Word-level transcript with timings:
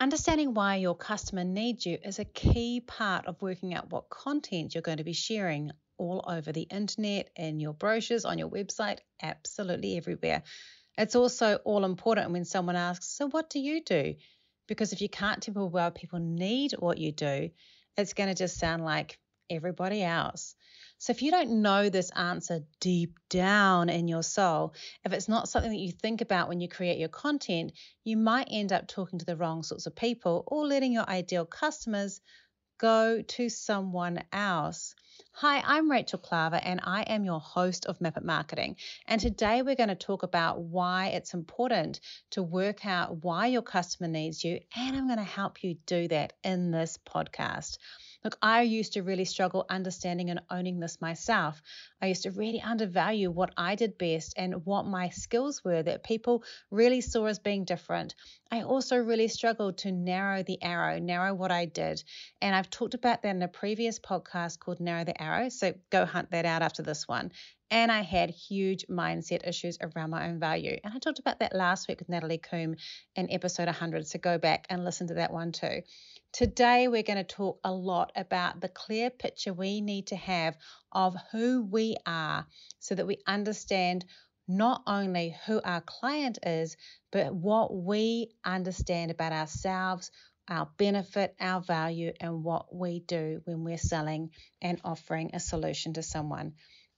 Understanding 0.00 0.54
why 0.54 0.76
your 0.76 0.96
customer 0.96 1.44
needs 1.44 1.86
you 1.86 1.98
is 2.02 2.18
a 2.18 2.24
key 2.24 2.80
part 2.80 3.26
of 3.26 3.40
working 3.40 3.74
out 3.74 3.90
what 3.90 4.10
content 4.10 4.74
you're 4.74 4.82
going 4.82 4.98
to 4.98 5.04
be 5.04 5.12
sharing 5.12 5.70
all 5.96 6.24
over 6.26 6.50
the 6.50 6.62
internet, 6.62 7.30
in 7.36 7.60
your 7.60 7.72
brochures, 7.72 8.24
on 8.24 8.36
your 8.36 8.48
website, 8.48 8.98
absolutely 9.22 9.96
everywhere. 9.96 10.42
It's 10.98 11.14
also 11.14 11.56
all 11.64 11.84
important 11.84 12.32
when 12.32 12.44
someone 12.44 12.74
asks, 12.74 13.06
So, 13.06 13.28
what 13.28 13.48
do 13.50 13.60
you 13.60 13.82
do? 13.82 14.16
Because 14.66 14.92
if 14.92 15.00
you 15.00 15.08
can't 15.08 15.40
tell 15.40 15.54
people 15.54 15.70
why 15.70 15.90
people 15.90 16.18
need 16.18 16.72
what 16.72 16.98
you 16.98 17.12
do, 17.12 17.50
it's 17.96 18.14
going 18.14 18.28
to 18.28 18.34
just 18.34 18.58
sound 18.58 18.84
like 18.84 19.18
everybody 19.48 20.02
else. 20.02 20.56
So 21.04 21.10
if 21.10 21.20
you 21.20 21.30
don't 21.30 21.60
know 21.60 21.90
this 21.90 22.08
answer 22.16 22.60
deep 22.80 23.18
down 23.28 23.90
in 23.90 24.08
your 24.08 24.22
soul, 24.22 24.72
if 25.04 25.12
it's 25.12 25.28
not 25.28 25.50
something 25.50 25.70
that 25.70 25.76
you 25.76 25.92
think 25.92 26.22
about 26.22 26.48
when 26.48 26.62
you 26.62 26.66
create 26.66 26.98
your 26.98 27.10
content, 27.10 27.72
you 28.04 28.16
might 28.16 28.48
end 28.50 28.72
up 28.72 28.88
talking 28.88 29.18
to 29.18 29.26
the 29.26 29.36
wrong 29.36 29.62
sorts 29.62 29.84
of 29.84 29.94
people 29.94 30.44
or 30.46 30.66
letting 30.66 30.94
your 30.94 31.06
ideal 31.06 31.44
customers 31.44 32.22
go 32.78 33.20
to 33.20 33.50
someone 33.50 34.24
else. 34.32 34.94
Hi, 35.32 35.62
I'm 35.66 35.90
Rachel 35.90 36.18
Klaver 36.18 36.60
and 36.62 36.80
I 36.82 37.02
am 37.02 37.26
your 37.26 37.40
host 37.40 37.84
of 37.84 38.00
Map 38.00 38.16
It 38.16 38.24
Marketing. 38.24 38.76
And 39.06 39.20
today 39.20 39.60
we're 39.60 39.76
going 39.76 39.90
to 39.90 39.94
talk 39.94 40.22
about 40.22 40.62
why 40.62 41.08
it's 41.08 41.34
important 41.34 42.00
to 42.30 42.42
work 42.42 42.86
out 42.86 43.22
why 43.22 43.48
your 43.48 43.60
customer 43.60 44.08
needs 44.08 44.42
you. 44.42 44.58
And 44.74 44.96
I'm 44.96 45.06
going 45.06 45.18
to 45.18 45.24
help 45.24 45.62
you 45.62 45.76
do 45.84 46.08
that 46.08 46.32
in 46.42 46.70
this 46.70 46.98
podcast. 47.06 47.76
Look, 48.24 48.38
I 48.40 48.62
used 48.62 48.94
to 48.94 49.02
really 49.02 49.26
struggle 49.26 49.66
understanding 49.68 50.30
and 50.30 50.40
owning 50.48 50.80
this 50.80 50.98
myself. 50.98 51.60
I 52.00 52.06
used 52.06 52.22
to 52.22 52.30
really 52.30 52.58
undervalue 52.58 53.30
what 53.30 53.52
I 53.58 53.74
did 53.74 53.98
best 53.98 54.32
and 54.38 54.64
what 54.64 54.86
my 54.86 55.10
skills 55.10 55.62
were 55.62 55.82
that 55.82 56.04
people 56.04 56.42
really 56.70 57.02
saw 57.02 57.26
as 57.26 57.38
being 57.38 57.66
different. 57.66 58.14
I 58.50 58.62
also 58.62 58.96
really 58.96 59.28
struggled 59.28 59.76
to 59.78 59.92
narrow 59.92 60.42
the 60.42 60.62
arrow, 60.62 60.98
narrow 60.98 61.34
what 61.34 61.52
I 61.52 61.66
did. 61.66 62.02
And 62.40 62.56
I've 62.56 62.70
talked 62.70 62.94
about 62.94 63.22
that 63.22 63.36
in 63.36 63.42
a 63.42 63.48
previous 63.48 63.98
podcast 63.98 64.58
called 64.58 64.80
Narrow 64.80 65.04
the 65.04 65.20
Arrow. 65.22 65.50
So 65.50 65.74
go 65.90 66.06
hunt 66.06 66.30
that 66.30 66.46
out 66.46 66.62
after 66.62 66.82
this 66.82 67.06
one. 67.06 67.30
And 67.74 67.90
I 67.90 68.02
had 68.02 68.30
huge 68.30 68.86
mindset 68.86 69.48
issues 69.48 69.78
around 69.82 70.10
my 70.10 70.28
own 70.28 70.38
value. 70.38 70.78
And 70.84 70.94
I 70.94 71.00
talked 71.00 71.18
about 71.18 71.40
that 71.40 71.56
last 71.56 71.88
week 71.88 71.98
with 71.98 72.08
Natalie 72.08 72.38
Coombe 72.38 72.76
in 73.16 73.32
episode 73.32 73.66
100. 73.66 74.06
So 74.06 74.20
go 74.20 74.38
back 74.38 74.66
and 74.70 74.84
listen 74.84 75.08
to 75.08 75.14
that 75.14 75.32
one 75.32 75.50
too. 75.50 75.82
Today, 76.32 76.86
we're 76.86 77.02
going 77.02 77.16
to 77.16 77.24
talk 77.24 77.58
a 77.64 77.72
lot 77.72 78.12
about 78.14 78.60
the 78.60 78.68
clear 78.68 79.10
picture 79.10 79.52
we 79.52 79.80
need 79.80 80.06
to 80.08 80.16
have 80.16 80.56
of 80.92 81.16
who 81.32 81.64
we 81.64 81.96
are 82.06 82.46
so 82.78 82.94
that 82.94 83.08
we 83.08 83.18
understand 83.26 84.04
not 84.46 84.84
only 84.86 85.36
who 85.44 85.60
our 85.64 85.80
client 85.80 86.38
is, 86.46 86.76
but 87.10 87.34
what 87.34 87.74
we 87.74 88.30
understand 88.44 89.10
about 89.10 89.32
ourselves, 89.32 90.12
our 90.46 90.68
benefit, 90.76 91.34
our 91.40 91.60
value, 91.60 92.12
and 92.20 92.44
what 92.44 92.72
we 92.72 93.00
do 93.00 93.40
when 93.46 93.64
we're 93.64 93.78
selling 93.78 94.30
and 94.62 94.80
offering 94.84 95.30
a 95.32 95.40
solution 95.40 95.94
to 95.94 96.04
someone. 96.04 96.52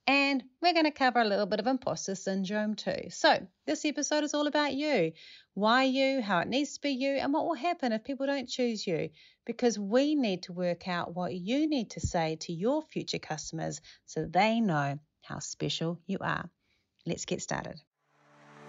And 0.07 0.41
we're 0.61 0.73
going 0.73 0.85
to 0.85 0.91
cover 0.91 1.19
a 1.19 1.25
little 1.25 1.45
bit 1.45 1.59
of 1.59 1.67
imposter 1.67 2.15
syndrome 2.15 2.75
too. 2.75 3.09
So, 3.09 3.45
this 3.65 3.83
episode 3.83 4.23
is 4.23 4.33
all 4.33 4.47
about 4.47 4.73
you 4.73 5.11
why 5.53 5.83
you, 5.83 6.21
how 6.21 6.39
it 6.39 6.47
needs 6.47 6.75
to 6.75 6.81
be 6.81 6.91
you, 6.91 7.13
and 7.13 7.33
what 7.33 7.45
will 7.45 7.55
happen 7.55 7.91
if 7.91 8.03
people 8.03 8.27
don't 8.27 8.47
choose 8.47 8.85
you. 8.85 9.09
Because 9.45 9.79
we 9.79 10.15
need 10.15 10.43
to 10.43 10.53
work 10.53 10.87
out 10.87 11.15
what 11.15 11.33
you 11.33 11.67
need 11.67 11.91
to 11.91 11.99
say 11.99 12.37
to 12.41 12.53
your 12.53 12.83
future 12.83 13.19
customers 13.19 13.81
so 14.05 14.25
they 14.25 14.61
know 14.61 14.99
how 15.23 15.39
special 15.39 15.99
you 16.05 16.19
are. 16.21 16.49
Let's 17.05 17.25
get 17.25 17.41
started. 17.41 17.81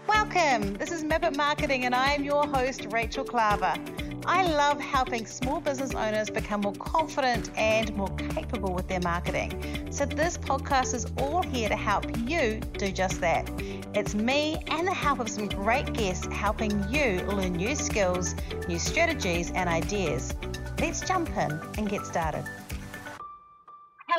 Welcome. 0.09 0.73
This 0.73 0.91
is 0.91 1.05
Map 1.05 1.23
It 1.23 1.37
Marketing, 1.37 1.85
and 1.85 1.95
I 1.95 2.15
am 2.15 2.25
your 2.25 2.47
host, 2.47 2.87
Rachel 2.91 3.27
Klaver. 3.27 3.77
I 4.25 4.43
love 4.43 4.81
helping 4.81 5.27
small 5.27 5.61
business 5.61 5.95
owners 5.95 6.31
become 6.31 6.63
more 6.63 6.73
confident 6.77 7.51
and 7.59 7.95
more 7.95 8.09
capable 8.17 8.73
with 8.73 8.89
their 8.89 9.01
marketing. 9.01 9.93
So, 9.93 10.07
this 10.07 10.39
podcast 10.39 10.95
is 10.95 11.07
all 11.19 11.43
here 11.43 11.69
to 11.69 11.77
help 11.77 12.07
you 12.27 12.59
do 12.79 12.91
just 12.91 13.21
that. 13.21 13.51
It's 13.95 14.15
me 14.15 14.57
and 14.69 14.89
the 14.89 14.95
help 14.95 15.21
of 15.21 15.29
some 15.29 15.47
great 15.47 15.93
guests 15.93 16.27
helping 16.33 16.71
you 16.91 17.21
learn 17.27 17.53
new 17.53 17.75
skills, 17.75 18.35
new 18.67 18.79
strategies, 18.79 19.51
and 19.51 19.69
ideas. 19.69 20.35
Let's 20.81 21.03
jump 21.03 21.29
in 21.37 21.61
and 21.77 21.87
get 21.87 22.07
started. 22.07 22.45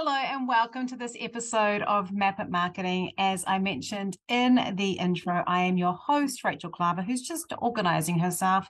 Hello, 0.02 0.14
and 0.14 0.48
welcome 0.48 0.88
to 0.88 0.96
this 0.96 1.14
episode 1.20 1.82
of 1.82 2.14
Map 2.14 2.40
It 2.40 2.50
Marketing. 2.50 3.12
As 3.18 3.44
I 3.46 3.60
mentioned 3.60 4.16
in 4.30 4.74
the 4.78 4.94
intro, 4.94 5.44
I 5.46 5.64
am 5.64 5.78
your 5.78 5.92
host, 5.92 6.42
Rachel 6.46 6.72
Klaver, 6.72 7.04
who's 7.04 7.22
just 7.22 7.54
organizing 7.58 8.18
herself 8.18 8.70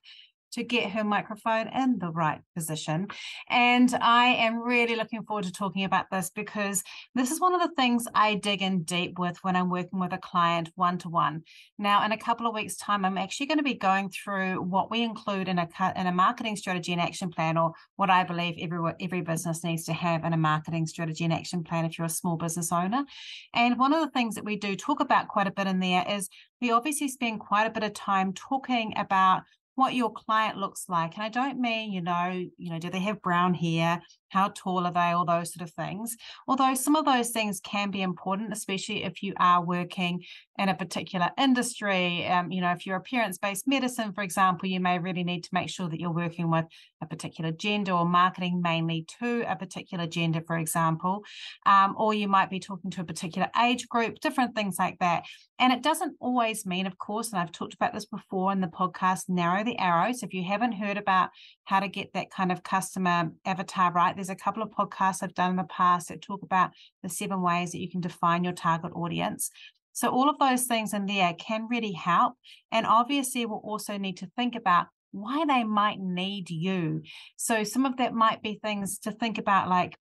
to 0.54 0.64
get 0.64 0.92
her 0.92 1.04
microphone 1.04 1.68
in 1.68 2.00
the 2.00 2.12
right 2.12 2.42
position. 2.56 3.08
And 3.50 3.94
I 4.02 4.28
am 4.28 4.60
really 4.60 4.96
looking 4.96 5.24
forward 5.24 5.46
to 5.46 5.52
talking 5.52 5.84
about 5.84 6.06
this 6.12 6.30
because 6.30 6.84
this 7.16 7.32
is 7.32 7.40
one 7.40 7.54
of 7.54 7.62
the 7.62 7.76
things 7.76 8.06
I 8.14 8.36
dig 8.36 8.62
in 8.62 8.84
deep 8.84 9.20
with 9.20 9.38
when 9.44 9.56
I'm 9.56 9.70
working 9.70 10.00
with 10.00 10.14
a 10.14 10.18
client 10.18 10.70
one 10.76 10.98
to 11.00 11.10
one. 11.10 11.44
Now, 11.78 12.06
in 12.06 12.12
a 12.12 12.18
couple 12.18 12.48
of 12.48 12.54
weeks' 12.54 12.78
time, 12.78 13.06
I'm 13.06 13.18
actually 13.18 13.48
going 13.48 13.58
to 13.58 13.64
be 13.64 13.76
going 13.76 14.10
through 14.10 14.62
what 14.62 14.92
we 14.92 15.04
include 15.04 15.48
in 15.48 15.60
a 15.60 15.68
in 15.96 16.08
a 16.08 16.12
marketing 16.12 16.56
strategy 16.56 16.92
and 16.92 17.02
action 17.02 17.30
plan, 17.30 17.58
or 17.58 17.74
what 17.96 18.10
I 18.10 18.24
believe 18.24 18.56
every 18.60 18.94
every 19.00 19.22
business 19.22 19.64
needs 19.64 19.86
to 19.86 19.94
have 19.94 20.24
in 20.24 20.34
a 20.34 20.38
marketing 20.38 20.88
strategy 20.88 21.24
and 21.24 21.34
action 21.34 21.64
plan 21.64 21.86
if 21.86 21.98
you're 21.98 22.06
a 22.06 22.10
small 22.10 22.38
business 22.38 22.72
owner. 22.72 23.06
And 23.54 23.78
one 23.78 23.94
of 23.94 24.02
the 24.02 24.12
things 24.12 24.36
that 24.36 24.46
we 24.46 24.56
do 24.56 24.76
talk 24.76 25.00
about 25.00 25.28
quite 25.28 25.48
a 25.48 25.52
bit 25.52 25.68
in 25.68 25.80
there 25.80 26.06
is 26.10 26.30
we 26.62 26.72
obviously 26.72 27.08
spend 27.08 27.40
quite 27.40 27.66
a 27.66 27.72
bit 27.72 27.84
of 27.84 27.94
time 27.94 28.34
talking 28.34 28.94
about 28.98 29.44
what 29.80 29.96
your 29.96 30.12
client 30.12 30.58
looks 30.58 30.86
like. 30.88 31.18
And 31.18 31.24
I 31.24 31.30
don't 31.30 31.60
mean, 31.60 31.92
you 31.92 32.02
know, 32.02 32.30
you 32.58 32.70
know, 32.70 32.78
do 32.80 32.90
they 32.90 33.00
have 33.00 33.22
brown 33.22 33.54
hair? 33.54 34.02
How 34.30 34.50
tall 34.56 34.86
are 34.86 34.94
they? 34.94 35.12
All 35.12 35.26
those 35.26 35.54
sort 35.54 35.68
of 35.68 35.74
things. 35.74 36.16
Although 36.48 36.74
some 36.74 36.96
of 36.96 37.06
those 37.06 37.30
things 37.30 37.60
can 37.60 37.92
be 37.92 38.02
important, 38.02 38.54
especially 38.54 39.04
if 39.04 39.22
you 39.22 39.34
are 39.38 39.64
working 39.64 40.24
in 40.60 40.70
a 40.70 40.76
particular 40.76 41.30
industry. 41.38 42.28
Um, 42.28 42.52
you 42.52 42.60
know, 42.60 42.72
if 42.72 42.86
you're 42.86 42.98
appearance-based 42.98 43.66
medicine, 43.66 44.12
for 44.12 44.24
example, 44.24 44.68
you 44.68 44.82
may 44.82 45.00
really 45.00 45.24
need 45.24 45.46
to 45.46 45.50
make 45.54 45.70
sure 45.70 45.88
that 45.88 46.00
you're 46.00 46.12
working 46.12 46.52
with 46.52 46.66
a 47.02 47.06
particular 47.06 47.52
gender 47.52 47.94
or 47.94 48.06
marketing 48.06 48.62
mainly 48.62 49.06
to 49.20 49.46
a 49.48 49.56
particular 49.56 50.06
gender, 50.06 50.42
for 50.46 50.58
example. 50.58 51.24
Um, 51.66 51.96
or 51.98 52.14
you 52.14 52.28
might 52.28 52.50
be 52.50 52.60
talking 52.60 52.92
to 52.92 53.02
a 53.02 53.06
particular 53.06 53.48
age 53.62 53.88
group, 53.88 54.20
different 54.20 54.54
things 54.54 54.76
like 54.78 55.00
that. 55.00 55.24
And 55.60 55.72
it 55.72 55.82
doesn't 55.82 56.18
always 56.20 56.66
mean, 56.66 56.88
of 56.88 56.98
course, 56.98 57.32
and 57.32 57.40
I've 57.40 57.54
talked 57.54 57.74
about 57.74 57.94
this 57.94 58.06
before 58.06 58.52
in 58.52 58.60
the 58.60 58.68
podcast, 58.68 59.30
narrow 59.30 59.64
the 59.64 59.80
arrows. 59.80 60.24
If 60.24 60.34
you 60.34 60.44
haven't 60.44 60.74
heard 60.74 60.98
about 60.98 61.30
how 61.64 61.80
to 61.80 61.88
get 61.88 62.12
that 62.14 62.32
kind 62.32 62.52
of 62.52 62.64
customer 62.64 63.32
avatar 63.46 63.94
right, 63.94 64.16
there's 64.20 64.30
a 64.30 64.36
couple 64.36 64.62
of 64.62 64.70
podcasts 64.70 65.24
I've 65.24 65.34
done 65.34 65.52
in 65.52 65.56
the 65.56 65.64
past 65.64 66.10
that 66.10 66.22
talk 66.22 66.44
about 66.44 66.72
the 67.02 67.10
seven 67.10 67.42
ways 67.42 67.72
that 67.72 67.80
you 67.80 67.90
can 67.90 68.02
define 68.02 68.44
your 68.44 68.54
target 68.54 68.92
audience. 68.94 69.50
So, 69.94 70.10
all 70.10 70.30
of 70.30 70.38
those 70.40 70.64
things 70.64 70.94
in 70.94 71.06
there 71.06 71.34
can 71.34 71.68
really 71.70 71.94
help. 71.94 72.34
And 72.72 72.86
obviously, 72.86 73.46
we'll 73.46 73.60
also 73.60 73.98
need 73.98 74.18
to 74.18 74.30
think 74.36 74.56
about 74.56 74.88
why 75.12 75.46
they 75.46 75.64
might 75.64 76.00
need 76.00 76.50
you. 76.50 77.02
So, 77.38 77.64
some 77.64 77.86
of 77.86 77.98
that 77.98 78.14
might 78.14 78.44
be 78.44 78.60
things 78.62 79.00
to 79.00 79.12
think 79.12 79.38
about, 79.38 79.70
like, 79.70 79.98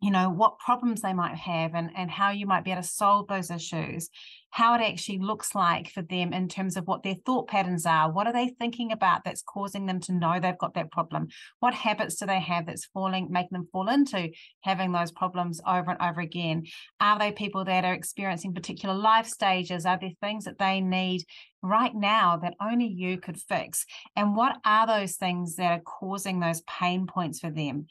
you 0.00 0.10
know, 0.10 0.30
what 0.30 0.58
problems 0.58 1.02
they 1.02 1.12
might 1.12 1.36
have 1.36 1.74
and, 1.74 1.90
and 1.96 2.10
how 2.10 2.30
you 2.30 2.46
might 2.46 2.64
be 2.64 2.70
able 2.72 2.82
to 2.82 2.88
solve 2.88 3.28
those 3.28 3.50
issues 3.50 4.08
how 4.50 4.74
it 4.74 4.82
actually 4.82 5.18
looks 5.18 5.54
like 5.54 5.90
for 5.90 6.02
them 6.02 6.32
in 6.32 6.48
terms 6.48 6.76
of 6.76 6.86
what 6.86 7.02
their 7.02 7.14
thought 7.24 7.48
patterns 7.48 7.86
are. 7.86 8.10
What 8.10 8.26
are 8.26 8.32
they 8.32 8.48
thinking 8.48 8.90
about 8.90 9.22
that's 9.24 9.42
causing 9.42 9.86
them 9.86 10.00
to 10.00 10.12
know 10.12 10.40
they've 10.40 10.58
got 10.58 10.74
that 10.74 10.90
problem? 10.90 11.28
What 11.60 11.72
habits 11.72 12.16
do 12.16 12.26
they 12.26 12.40
have 12.40 12.66
that's 12.66 12.86
falling, 12.86 13.28
making 13.30 13.52
them 13.52 13.68
fall 13.70 13.88
into 13.88 14.30
having 14.62 14.90
those 14.90 15.12
problems 15.12 15.60
over 15.66 15.92
and 15.92 16.02
over 16.02 16.20
again? 16.20 16.64
Are 17.00 17.18
they 17.18 17.30
people 17.30 17.64
that 17.64 17.84
are 17.84 17.94
experiencing 17.94 18.52
particular 18.52 18.94
life 18.94 19.26
stages? 19.26 19.86
Are 19.86 19.98
there 20.00 20.10
things 20.20 20.44
that 20.44 20.58
they 20.58 20.80
need 20.80 21.22
right 21.62 21.94
now 21.94 22.36
that 22.38 22.54
only 22.60 22.88
you 22.88 23.18
could 23.18 23.40
fix? 23.40 23.86
And 24.16 24.34
what 24.34 24.56
are 24.64 24.86
those 24.86 25.14
things 25.14 25.56
that 25.56 25.72
are 25.72 25.82
causing 25.82 26.40
those 26.40 26.62
pain 26.62 27.06
points 27.06 27.38
for 27.38 27.50
them? 27.50 27.86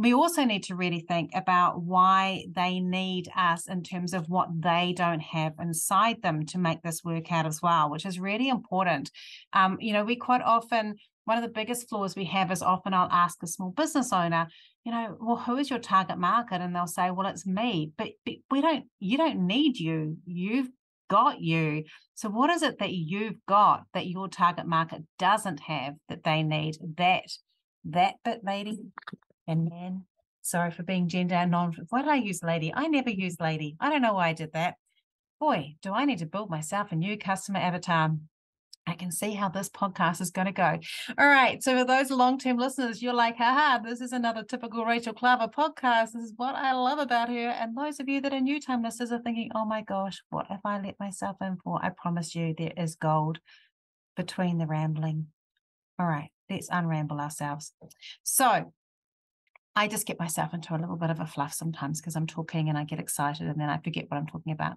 We 0.00 0.14
also 0.14 0.44
need 0.44 0.62
to 0.62 0.74
really 0.74 1.00
think 1.00 1.30
about 1.34 1.82
why 1.82 2.46
they 2.54 2.80
need 2.80 3.28
us 3.36 3.68
in 3.68 3.82
terms 3.82 4.14
of 4.14 4.30
what 4.30 4.48
they 4.62 4.94
don't 4.96 5.20
have 5.20 5.52
inside 5.60 6.22
them 6.22 6.46
to 6.46 6.56
make 6.56 6.80
this 6.80 7.04
work 7.04 7.30
out 7.30 7.44
as 7.44 7.60
well, 7.60 7.90
which 7.90 8.06
is 8.06 8.18
really 8.18 8.48
important. 8.48 9.10
Um, 9.52 9.76
you 9.78 9.92
know, 9.92 10.02
we 10.02 10.16
quite 10.16 10.40
often, 10.40 10.94
one 11.26 11.36
of 11.36 11.42
the 11.42 11.50
biggest 11.50 11.86
flaws 11.86 12.16
we 12.16 12.24
have 12.24 12.50
is 12.50 12.62
often 12.62 12.94
I'll 12.94 13.10
ask 13.12 13.42
a 13.42 13.46
small 13.46 13.72
business 13.72 14.10
owner, 14.10 14.48
you 14.84 14.92
know, 14.92 15.18
well, 15.20 15.36
who 15.36 15.58
is 15.58 15.68
your 15.68 15.78
target 15.78 16.16
market? 16.16 16.62
And 16.62 16.74
they'll 16.74 16.86
say, 16.86 17.10
well, 17.10 17.26
it's 17.26 17.46
me. 17.46 17.92
But, 17.98 18.12
but 18.24 18.36
we 18.50 18.62
don't, 18.62 18.86
you 19.00 19.18
don't 19.18 19.46
need 19.46 19.76
you. 19.76 20.16
You've 20.24 20.70
got 21.10 21.42
you. 21.42 21.84
So, 22.14 22.30
what 22.30 22.48
is 22.48 22.62
it 22.62 22.78
that 22.78 22.94
you've 22.94 23.44
got 23.46 23.82
that 23.92 24.06
your 24.06 24.28
target 24.28 24.66
market 24.66 25.02
doesn't 25.18 25.60
have 25.60 25.96
that 26.08 26.24
they 26.24 26.42
need? 26.42 26.78
That, 26.96 27.24
that 27.84 28.14
bit, 28.24 28.40
lady 28.42 28.78
and 29.50 29.68
man. 29.68 30.04
Sorry 30.42 30.70
for 30.70 30.82
being 30.82 31.08
gender 31.08 31.44
non. 31.46 31.74
Why 31.90 32.02
did 32.02 32.10
I 32.10 32.16
use 32.16 32.42
lady? 32.42 32.72
I 32.74 32.86
never 32.86 33.10
use 33.10 33.36
lady. 33.40 33.76
I 33.80 33.90
don't 33.90 34.02
know 34.02 34.14
why 34.14 34.28
I 34.28 34.32
did 34.32 34.52
that. 34.52 34.76
Boy, 35.38 35.76
do 35.82 35.92
I 35.92 36.04
need 36.04 36.18
to 36.18 36.26
build 36.26 36.50
myself 36.50 36.92
a 36.92 36.96
new 36.96 37.18
customer 37.18 37.58
avatar. 37.58 38.12
I 38.86 38.94
can 38.94 39.12
see 39.12 39.32
how 39.32 39.48
this 39.48 39.68
podcast 39.68 40.20
is 40.20 40.30
going 40.30 40.46
to 40.46 40.52
go. 40.52 40.78
All 41.18 41.28
right. 41.28 41.62
So, 41.62 41.78
for 41.78 41.84
those 41.84 42.10
long 42.10 42.38
term 42.38 42.56
listeners, 42.56 43.02
you're 43.02 43.12
like, 43.12 43.36
haha, 43.36 43.78
this 43.78 44.00
is 44.00 44.12
another 44.12 44.42
typical 44.42 44.84
Rachel 44.84 45.12
Klaver 45.12 45.52
podcast. 45.52 46.12
This 46.12 46.24
is 46.24 46.32
what 46.36 46.54
I 46.54 46.72
love 46.72 46.98
about 46.98 47.28
her. 47.28 47.48
And 47.48 47.76
those 47.76 48.00
of 48.00 48.08
you 48.08 48.20
that 48.22 48.32
are 48.32 48.40
new 48.40 48.60
time 48.60 48.82
listeners 48.82 49.12
are 49.12 49.20
thinking, 49.20 49.50
oh 49.54 49.64
my 49.64 49.82
gosh, 49.82 50.22
what 50.30 50.46
have 50.46 50.60
I 50.64 50.80
let 50.80 50.98
myself 50.98 51.36
in 51.40 51.58
for? 51.62 51.78
I 51.84 51.90
promise 51.90 52.34
you, 52.34 52.54
there 52.56 52.72
is 52.76 52.96
gold 52.96 53.38
between 54.16 54.58
the 54.58 54.66
rambling. 54.66 55.26
All 55.98 56.06
right. 56.06 56.30
Let's 56.48 56.70
unramble 56.70 57.20
ourselves. 57.20 57.72
So, 58.24 58.72
I 59.76 59.88
just 59.88 60.06
get 60.06 60.18
myself 60.18 60.52
into 60.52 60.74
a 60.74 60.78
little 60.78 60.96
bit 60.96 61.10
of 61.10 61.20
a 61.20 61.26
fluff 61.26 61.54
sometimes 61.54 62.00
because 62.00 62.16
I'm 62.16 62.26
talking 62.26 62.68
and 62.68 62.76
I 62.76 62.84
get 62.84 62.98
excited 62.98 63.46
and 63.46 63.60
then 63.60 63.68
I 63.68 63.78
forget 63.78 64.06
what 64.08 64.18
I'm 64.18 64.26
talking 64.26 64.52
about. 64.52 64.76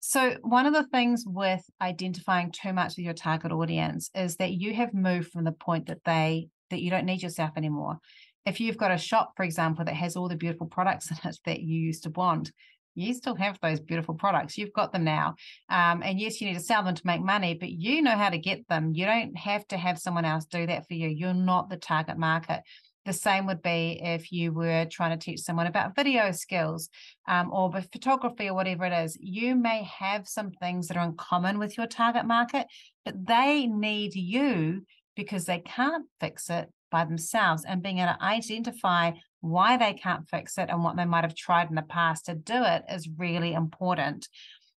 So, 0.00 0.36
one 0.42 0.66
of 0.66 0.74
the 0.74 0.84
things 0.84 1.24
with 1.26 1.64
identifying 1.80 2.52
too 2.52 2.72
much 2.72 2.96
with 2.96 3.04
your 3.04 3.14
target 3.14 3.52
audience 3.52 4.10
is 4.14 4.36
that 4.36 4.52
you 4.52 4.74
have 4.74 4.94
moved 4.94 5.30
from 5.32 5.44
the 5.44 5.52
point 5.52 5.86
that 5.86 6.04
they 6.04 6.48
that 6.70 6.80
you 6.80 6.90
don't 6.90 7.06
need 7.06 7.22
yourself 7.22 7.50
anymore. 7.56 7.98
If 8.44 8.60
you've 8.60 8.76
got 8.76 8.92
a 8.92 8.98
shop, 8.98 9.32
for 9.36 9.44
example, 9.44 9.84
that 9.84 9.94
has 9.94 10.16
all 10.16 10.28
the 10.28 10.36
beautiful 10.36 10.66
products 10.66 11.10
in 11.10 11.16
it 11.28 11.38
that 11.44 11.60
you 11.60 11.80
used 11.80 12.04
to 12.04 12.10
want, 12.10 12.52
you 12.96 13.12
still 13.14 13.36
have 13.36 13.58
those 13.60 13.78
beautiful 13.78 14.14
products. 14.14 14.56
You've 14.56 14.72
got 14.72 14.92
them 14.92 15.04
now. 15.04 15.34
Um, 15.68 16.02
and 16.02 16.18
yes, 16.18 16.40
you 16.40 16.48
need 16.48 16.54
to 16.54 16.60
sell 16.60 16.82
them 16.82 16.94
to 16.94 17.06
make 17.06 17.20
money, 17.20 17.54
but 17.54 17.70
you 17.70 18.02
know 18.02 18.16
how 18.16 18.30
to 18.30 18.38
get 18.38 18.66
them. 18.68 18.92
You 18.94 19.04
don't 19.04 19.36
have 19.36 19.66
to 19.68 19.76
have 19.76 19.98
someone 19.98 20.24
else 20.24 20.46
do 20.46 20.66
that 20.66 20.88
for 20.88 20.94
you. 20.94 21.08
You're 21.08 21.34
not 21.34 21.68
the 21.68 21.76
target 21.76 22.16
market. 22.16 22.62
The 23.06 23.12
same 23.12 23.46
would 23.46 23.62
be 23.62 24.00
if 24.02 24.32
you 24.32 24.52
were 24.52 24.84
trying 24.90 25.16
to 25.16 25.24
teach 25.24 25.40
someone 25.40 25.68
about 25.68 25.94
video 25.94 26.32
skills 26.32 26.88
um, 27.28 27.52
or 27.52 27.72
photography 27.92 28.48
or 28.48 28.54
whatever 28.54 28.84
it 28.84 28.92
is. 28.92 29.16
You 29.20 29.54
may 29.54 29.84
have 29.84 30.26
some 30.26 30.50
things 30.50 30.88
that 30.88 30.96
are 30.96 31.06
in 31.06 31.14
common 31.14 31.60
with 31.60 31.78
your 31.78 31.86
target 31.86 32.26
market, 32.26 32.66
but 33.04 33.14
they 33.24 33.66
need 33.68 34.16
you 34.16 34.82
because 35.14 35.44
they 35.44 35.60
can't 35.60 36.06
fix 36.18 36.50
it 36.50 36.68
by 36.90 37.04
themselves. 37.04 37.64
And 37.64 37.80
being 37.80 37.98
able 37.98 38.14
to 38.14 38.24
identify 38.24 39.12
why 39.40 39.76
they 39.76 39.94
can't 39.94 40.28
fix 40.28 40.58
it 40.58 40.68
and 40.68 40.82
what 40.82 40.96
they 40.96 41.04
might 41.04 41.24
have 41.24 41.36
tried 41.36 41.68
in 41.68 41.76
the 41.76 41.82
past 41.82 42.26
to 42.26 42.34
do 42.34 42.64
it 42.64 42.82
is 42.90 43.08
really 43.16 43.54
important. 43.54 44.28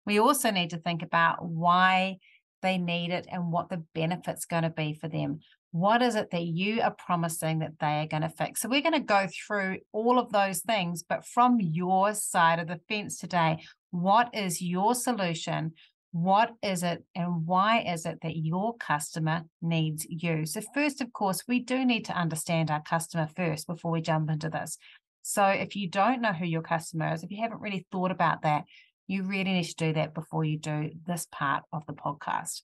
We 0.04 0.18
also 0.18 0.50
need 0.50 0.70
to 0.70 0.78
think 0.78 1.02
about 1.02 1.42
why 1.42 2.18
they 2.60 2.76
need 2.76 3.10
it 3.10 3.26
and 3.30 3.52
what 3.52 3.70
the 3.70 3.84
benefit's 3.94 4.44
going 4.44 4.64
to 4.64 4.70
be 4.70 4.92
for 4.92 5.08
them. 5.08 5.40
What 5.70 6.00
is 6.00 6.14
it 6.14 6.30
that 6.30 6.44
you 6.44 6.80
are 6.80 6.94
promising 6.94 7.58
that 7.58 7.78
they 7.78 8.00
are 8.00 8.06
going 8.06 8.22
to 8.22 8.30
fix? 8.30 8.62
So, 8.62 8.68
we're 8.68 8.80
going 8.80 8.94
to 8.94 9.00
go 9.00 9.26
through 9.46 9.78
all 9.92 10.18
of 10.18 10.32
those 10.32 10.60
things, 10.60 11.02
but 11.06 11.26
from 11.26 11.58
your 11.60 12.14
side 12.14 12.58
of 12.58 12.68
the 12.68 12.80
fence 12.88 13.18
today, 13.18 13.58
what 13.90 14.34
is 14.34 14.62
your 14.62 14.94
solution? 14.94 15.72
What 16.12 16.52
is 16.62 16.82
it, 16.82 17.04
and 17.14 17.46
why 17.46 17.80
is 17.80 18.06
it 18.06 18.20
that 18.22 18.36
your 18.36 18.76
customer 18.78 19.42
needs 19.60 20.06
you? 20.08 20.46
So, 20.46 20.62
first, 20.72 21.02
of 21.02 21.12
course, 21.12 21.42
we 21.46 21.60
do 21.60 21.84
need 21.84 22.06
to 22.06 22.18
understand 22.18 22.70
our 22.70 22.82
customer 22.82 23.28
first 23.36 23.66
before 23.66 23.90
we 23.90 24.00
jump 24.00 24.30
into 24.30 24.48
this. 24.48 24.78
So, 25.20 25.44
if 25.44 25.76
you 25.76 25.90
don't 25.90 26.22
know 26.22 26.32
who 26.32 26.46
your 26.46 26.62
customer 26.62 27.12
is, 27.12 27.22
if 27.22 27.30
you 27.30 27.42
haven't 27.42 27.60
really 27.60 27.86
thought 27.92 28.10
about 28.10 28.40
that, 28.42 28.64
you 29.06 29.22
really 29.22 29.52
need 29.52 29.64
to 29.64 29.74
do 29.74 29.92
that 29.94 30.14
before 30.14 30.44
you 30.44 30.58
do 30.58 30.90
this 31.06 31.26
part 31.30 31.64
of 31.74 31.84
the 31.86 31.92
podcast 31.92 32.62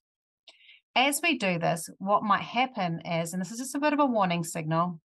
as 0.97 1.21
we 1.23 1.39
do 1.39 1.59
this, 1.59 1.89
what 1.99 2.23
might 2.23 2.43
happen 2.43 3.01
is, 3.05 3.33
and 3.33 3.41
this 3.41 3.51
is 3.51 3.59
just 3.59 3.75
a 3.75 3.81
bit 3.81 3.93
of 3.93 4.01
a 4.01 4.07
warning 4.07 4.45
signal, 4.45 5.01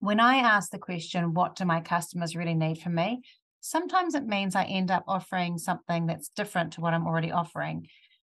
when 0.00 0.18
I 0.18 0.36
ask 0.36 0.70
the 0.70 0.78
question, 0.78 1.34
what 1.34 1.54
do 1.54 1.64
my 1.64 1.80
customers 1.80 2.34
really 2.34 2.54
need 2.54 2.78
from 2.78 2.94
me? 2.94 3.20
Sometimes 3.60 4.14
it 4.14 4.26
means 4.26 4.56
I 4.56 4.64
end 4.64 4.90
up 4.90 5.04
offering 5.06 5.58
something 5.58 6.06
that's 6.06 6.30
different 6.30 6.72
to 6.72 6.80
what 6.80 6.94
I'm 6.94 7.06
already 7.06 7.30
offering. 7.30 7.86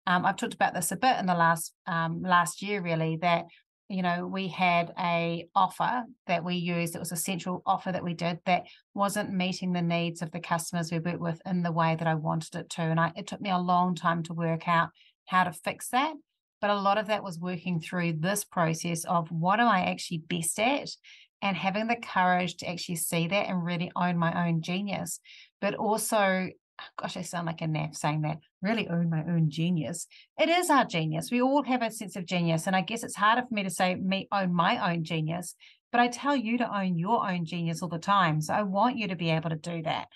Um, 0.06 0.26
I've 0.26 0.36
talked 0.36 0.52
about 0.52 0.74
this 0.74 0.92
a 0.92 0.96
bit 0.96 1.16
in 1.18 1.26
the 1.26 1.34
last 1.34 1.72
um, 1.86 2.22
last 2.22 2.60
year, 2.60 2.82
really, 2.82 3.16
that 3.22 3.46
you 3.88 4.02
know 4.02 4.26
we 4.26 4.48
had 4.48 4.92
a 4.98 5.46
offer 5.54 6.02
that 6.26 6.44
we 6.44 6.56
used. 6.56 6.94
It 6.94 6.98
was 6.98 7.12
a 7.12 7.16
central 7.16 7.62
offer 7.64 7.90
that 7.92 8.04
we 8.04 8.12
did 8.12 8.40
that 8.44 8.64
wasn't 8.92 9.32
meeting 9.32 9.72
the 9.72 9.80
needs 9.80 10.20
of 10.20 10.30
the 10.32 10.40
customers 10.40 10.92
we 10.92 10.98
worked 10.98 11.20
with 11.20 11.40
in 11.46 11.62
the 11.62 11.72
way 11.72 11.96
that 11.96 12.08
I 12.08 12.14
wanted 12.16 12.54
it 12.56 12.68
to, 12.70 12.82
and 12.82 13.00
I, 13.00 13.12
it 13.16 13.28
took 13.28 13.40
me 13.40 13.50
a 13.50 13.58
long 13.58 13.94
time 13.94 14.22
to 14.24 14.34
work 14.34 14.68
out 14.68 14.90
how 15.26 15.44
to 15.44 15.52
fix 15.52 15.88
that. 15.88 16.12
But 16.62 16.70
a 16.70 16.80
lot 16.80 16.96
of 16.96 17.08
that 17.08 17.24
was 17.24 17.38
working 17.38 17.80
through 17.80 18.14
this 18.14 18.44
process 18.44 19.04
of 19.04 19.30
what 19.30 19.60
am 19.60 19.68
I 19.68 19.86
actually 19.90 20.18
best 20.18 20.58
at 20.58 20.88
and 21.42 21.56
having 21.56 21.88
the 21.88 21.96
courage 21.96 22.56
to 22.58 22.70
actually 22.70 22.96
see 22.96 23.26
that 23.26 23.48
and 23.48 23.64
really 23.64 23.90
own 23.96 24.16
my 24.16 24.46
own 24.46 24.62
genius. 24.62 25.18
But 25.60 25.74
also, 25.74 26.48
gosh, 26.96 27.16
I 27.16 27.22
sound 27.22 27.46
like 27.48 27.62
a 27.62 27.64
naff 27.64 27.96
saying 27.96 28.22
that, 28.22 28.38
really 28.62 28.88
own 28.88 29.10
my 29.10 29.24
own 29.24 29.50
genius. 29.50 30.06
It 30.38 30.48
is 30.48 30.70
our 30.70 30.84
genius. 30.84 31.32
We 31.32 31.42
all 31.42 31.64
have 31.64 31.82
a 31.82 31.90
sense 31.90 32.14
of 32.14 32.26
genius. 32.26 32.68
And 32.68 32.76
I 32.76 32.82
guess 32.82 33.02
it's 33.02 33.16
harder 33.16 33.42
for 33.42 33.52
me 33.52 33.64
to 33.64 33.70
say, 33.70 33.96
me 33.96 34.28
own 34.30 34.54
my 34.54 34.92
own 34.92 35.02
genius, 35.02 35.56
but 35.90 36.00
I 36.00 36.08
tell 36.08 36.36
you 36.36 36.58
to 36.58 36.78
own 36.78 36.96
your 36.96 37.28
own 37.28 37.44
genius 37.44 37.82
all 37.82 37.88
the 37.88 37.98
time. 37.98 38.40
So 38.40 38.54
I 38.54 38.62
want 38.62 38.96
you 38.96 39.08
to 39.08 39.16
be 39.16 39.30
able 39.30 39.50
to 39.50 39.56
do 39.56 39.82
that 39.82 40.06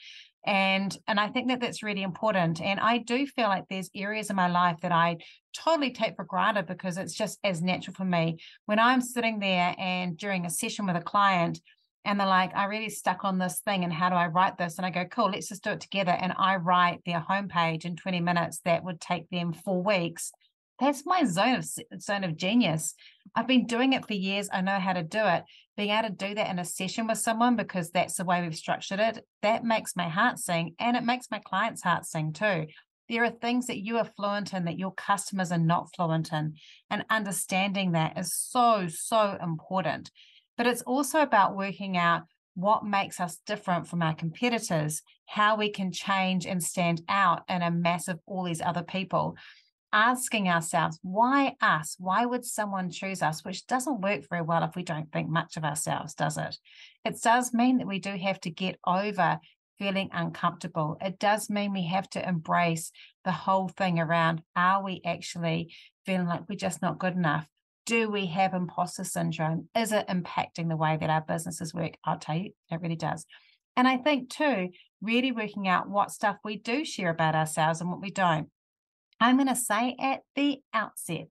and 0.46 0.96
and 1.06 1.18
i 1.18 1.28
think 1.28 1.48
that 1.48 1.60
that's 1.60 1.82
really 1.82 2.02
important. 2.02 2.60
And 2.60 2.80
i 2.80 2.98
do 2.98 3.26
feel 3.26 3.48
like 3.48 3.64
there's 3.68 3.90
areas 3.94 4.30
in 4.30 4.36
my 4.36 4.48
life 4.48 4.78
that 4.82 4.92
i 4.92 5.18
totally 5.54 5.92
take 5.92 6.16
for 6.16 6.24
granted 6.24 6.66
because 6.66 6.98
it's 6.98 7.14
just 7.14 7.38
as 7.42 7.62
natural 7.62 7.94
for 7.94 8.04
me. 8.04 8.38
When 8.66 8.78
i'm 8.78 9.00
sitting 9.00 9.38
there 9.38 9.74
and 9.78 10.16
during 10.16 10.46
a 10.46 10.50
session 10.50 10.86
with 10.86 10.96
a 10.96 11.00
client 11.00 11.60
and 12.04 12.20
they're 12.20 12.26
like 12.26 12.54
i 12.54 12.64
really 12.64 12.90
stuck 12.90 13.24
on 13.24 13.38
this 13.38 13.60
thing 13.60 13.84
and 13.84 13.92
how 13.92 14.08
do 14.08 14.16
i 14.16 14.26
write 14.26 14.58
this? 14.58 14.78
And 14.78 14.86
i 14.86 14.90
go 14.90 15.04
cool 15.04 15.30
let's 15.30 15.48
just 15.48 15.64
do 15.64 15.70
it 15.70 15.80
together. 15.80 16.12
And 16.12 16.32
i 16.38 16.56
write 16.56 17.00
their 17.04 17.24
homepage 17.28 17.84
in 17.84 17.96
20 17.96 18.20
minutes 18.20 18.60
that 18.64 18.84
would 18.84 19.00
take 19.00 19.28
them 19.30 19.52
four 19.52 19.82
weeks 19.82 20.32
that's 20.78 21.06
my 21.06 21.24
zone 21.24 21.56
of 21.56 22.02
zone 22.02 22.24
of 22.24 22.36
genius 22.36 22.94
i've 23.34 23.46
been 23.46 23.66
doing 23.66 23.92
it 23.92 24.06
for 24.06 24.14
years 24.14 24.48
i 24.52 24.60
know 24.60 24.78
how 24.78 24.92
to 24.92 25.02
do 25.02 25.24
it 25.24 25.44
being 25.76 25.90
able 25.90 26.08
to 26.08 26.14
do 26.14 26.34
that 26.34 26.50
in 26.50 26.58
a 26.58 26.64
session 26.64 27.06
with 27.06 27.18
someone 27.18 27.54
because 27.54 27.90
that's 27.90 28.16
the 28.16 28.24
way 28.24 28.40
we've 28.40 28.56
structured 28.56 28.98
it, 28.98 29.24
that 29.42 29.64
makes 29.64 29.94
my 29.94 30.08
heart 30.08 30.38
sing 30.38 30.74
and 30.78 30.96
it 30.96 31.04
makes 31.04 31.30
my 31.30 31.38
clients' 31.38 31.82
heart 31.82 32.06
sing 32.06 32.32
too. 32.32 32.66
There 33.08 33.24
are 33.24 33.30
things 33.30 33.66
that 33.66 33.84
you 33.84 33.98
are 33.98 34.10
fluent 34.16 34.52
in 34.52 34.64
that 34.64 34.78
your 34.78 34.92
customers 34.92 35.52
are 35.52 35.58
not 35.58 35.94
fluent 35.94 36.32
in. 36.32 36.54
And 36.90 37.04
understanding 37.08 37.92
that 37.92 38.18
is 38.18 38.34
so, 38.34 38.88
so 38.88 39.38
important. 39.40 40.10
But 40.56 40.66
it's 40.66 40.82
also 40.82 41.20
about 41.20 41.56
working 41.56 41.96
out 41.96 42.22
what 42.54 42.84
makes 42.84 43.20
us 43.20 43.38
different 43.46 43.86
from 43.86 44.02
our 44.02 44.14
competitors, 44.14 45.02
how 45.26 45.56
we 45.56 45.70
can 45.70 45.92
change 45.92 46.46
and 46.46 46.62
stand 46.62 47.02
out 47.08 47.42
in 47.48 47.62
a 47.62 47.70
mass 47.70 48.08
of 48.08 48.18
all 48.26 48.44
these 48.44 48.62
other 48.62 48.82
people 48.82 49.36
asking 49.92 50.48
ourselves, 50.48 50.98
why 51.02 51.54
us? 51.60 51.96
Why 51.98 52.26
would 52.26 52.44
someone 52.44 52.90
choose 52.90 53.22
us? 53.22 53.44
Which 53.44 53.66
doesn't 53.66 54.00
work 54.00 54.28
very 54.28 54.42
well 54.42 54.62
if 54.64 54.76
we 54.76 54.82
don't 54.82 55.10
think 55.12 55.28
much 55.28 55.56
of 55.56 55.64
ourselves, 55.64 56.14
does 56.14 56.38
it? 56.38 56.56
It 57.04 57.20
does 57.22 57.54
mean 57.54 57.78
that 57.78 57.86
we 57.86 57.98
do 57.98 58.10
have 58.16 58.40
to 58.40 58.50
get 58.50 58.78
over 58.86 59.38
feeling 59.78 60.10
uncomfortable. 60.12 60.96
It 61.00 61.18
does 61.18 61.50
mean 61.50 61.72
we 61.72 61.86
have 61.86 62.08
to 62.10 62.26
embrace 62.26 62.90
the 63.24 63.32
whole 63.32 63.68
thing 63.68 63.98
around 63.98 64.42
are 64.54 64.82
we 64.82 65.02
actually 65.04 65.74
feeling 66.04 66.26
like 66.26 66.48
we're 66.48 66.56
just 66.56 66.82
not 66.82 66.98
good 66.98 67.14
enough? 67.14 67.46
Do 67.84 68.10
we 68.10 68.26
have 68.26 68.54
imposter 68.54 69.04
syndrome? 69.04 69.68
Is 69.76 69.92
it 69.92 70.08
impacting 70.08 70.68
the 70.68 70.76
way 70.76 70.96
that 70.98 71.10
our 71.10 71.20
businesses 71.20 71.72
work? 71.72 71.96
I'll 72.04 72.18
tell 72.18 72.36
you, 72.36 72.50
it 72.70 72.80
really 72.80 72.96
does. 72.96 73.24
And 73.76 73.86
I 73.86 73.98
think 73.98 74.30
too, 74.30 74.70
really 75.02 75.32
working 75.32 75.68
out 75.68 75.88
what 75.88 76.10
stuff 76.10 76.36
we 76.42 76.56
do 76.56 76.84
share 76.84 77.10
about 77.10 77.34
ourselves 77.34 77.80
and 77.80 77.90
what 77.90 78.00
we 78.00 78.10
don't. 78.10 78.48
I'm 79.20 79.36
going 79.36 79.48
to 79.48 79.56
say 79.56 79.96
at 79.98 80.20
the 80.34 80.60
outset 80.72 81.28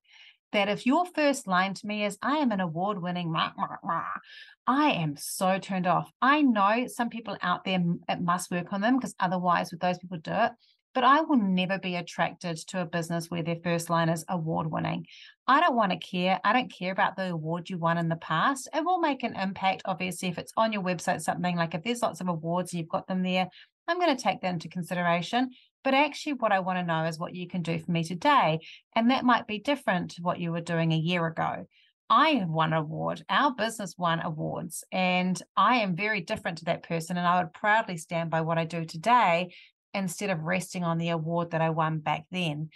that 0.51 0.69
if 0.69 0.85
your 0.85 1.05
first 1.05 1.47
line 1.47 1.73
to 1.73 1.87
me 1.87 2.05
is, 2.05 2.17
I 2.21 2.37
am 2.37 2.51
an 2.51 2.61
award 2.61 3.01
winning, 3.01 3.33
I 3.35 4.91
am 4.91 5.17
so 5.17 5.59
turned 5.59 5.85
off. 5.85 6.11
I 6.21 6.41
know 6.41 6.87
some 6.87 7.09
people 7.09 7.37
out 7.41 7.65
there, 7.65 7.83
it 8.07 8.21
must 8.21 8.51
work 8.51 8.71
on 8.71 8.81
them 8.81 8.97
because 8.97 9.15
otherwise, 9.19 9.71
would 9.71 9.81
those 9.81 9.97
people 9.97 10.17
do 10.17 10.31
it? 10.31 10.51
But 10.93 11.03
I 11.03 11.19
will 11.21 11.37
never 11.37 11.77
be 11.77 11.97
attracted 11.97 12.55
to 12.69 12.81
a 12.81 12.85
business 12.85 13.29
where 13.29 13.43
their 13.43 13.57
first 13.61 13.89
line 13.89 14.07
is 14.07 14.23
award 14.29 14.71
winning. 14.71 15.07
I 15.45 15.59
don't 15.59 15.75
want 15.75 15.91
to 15.91 15.97
care. 15.97 16.39
I 16.45 16.53
don't 16.53 16.71
care 16.71 16.93
about 16.93 17.17
the 17.17 17.31
award 17.31 17.69
you 17.69 17.77
won 17.77 17.97
in 17.97 18.07
the 18.07 18.15
past. 18.15 18.69
It 18.73 18.85
will 18.85 18.99
make 18.99 19.23
an 19.23 19.35
impact, 19.35 19.81
obviously, 19.83 20.29
if 20.29 20.37
it's 20.37 20.53
on 20.55 20.71
your 20.71 20.83
website, 20.83 21.19
something 21.19 21.57
like 21.57 21.75
if 21.75 21.83
there's 21.83 22.01
lots 22.01 22.21
of 22.21 22.29
awards 22.29 22.71
and 22.71 22.79
you've 22.79 22.87
got 22.87 23.07
them 23.07 23.23
there, 23.23 23.49
I'm 23.89 23.99
going 23.99 24.15
to 24.15 24.23
take 24.23 24.39
that 24.41 24.53
into 24.53 24.69
consideration. 24.69 25.51
But 25.85 25.93
actually, 25.93 26.33
what 26.33 26.51
I 26.51 26.61
want 26.61 26.79
to 26.79 26.83
know 26.83 27.05
is 27.05 27.19
what 27.19 27.35
you 27.35 27.47
can 27.47 27.61
do 27.61 27.77
for 27.77 27.91
me 27.91 28.03
today. 28.03 28.59
And 28.95 29.11
that 29.11 29.23
might 29.23 29.45
be 29.45 29.59
different 29.59 30.11
to 30.11 30.23
what 30.23 30.39
you 30.39 30.51
were 30.51 30.59
doing 30.59 30.91
a 30.91 30.97
year 30.97 31.25
ago. 31.27 31.67
I 32.09 32.43
won 32.47 32.73
an 32.73 32.79
award. 32.79 33.23
Our 33.29 33.53
business 33.53 33.95
won 33.95 34.19
awards, 34.19 34.83
and 34.91 35.39
I 35.55 35.77
am 35.77 35.95
very 35.95 36.21
different 36.21 36.57
to 36.59 36.65
that 36.65 36.81
person. 36.81 37.17
And 37.17 37.27
I 37.27 37.41
would 37.41 37.53
proudly 37.53 37.97
stand 37.97 38.31
by 38.31 38.41
what 38.41 38.57
I 38.57 38.65
do 38.65 38.83
today 38.83 39.53
instead 39.93 40.31
of 40.31 40.41
resting 40.41 40.83
on 40.83 40.97
the 40.97 41.09
award 41.09 41.51
that 41.51 41.61
I 41.61 41.69
won 41.69 41.99
back 41.99 42.25
then. 42.31 42.69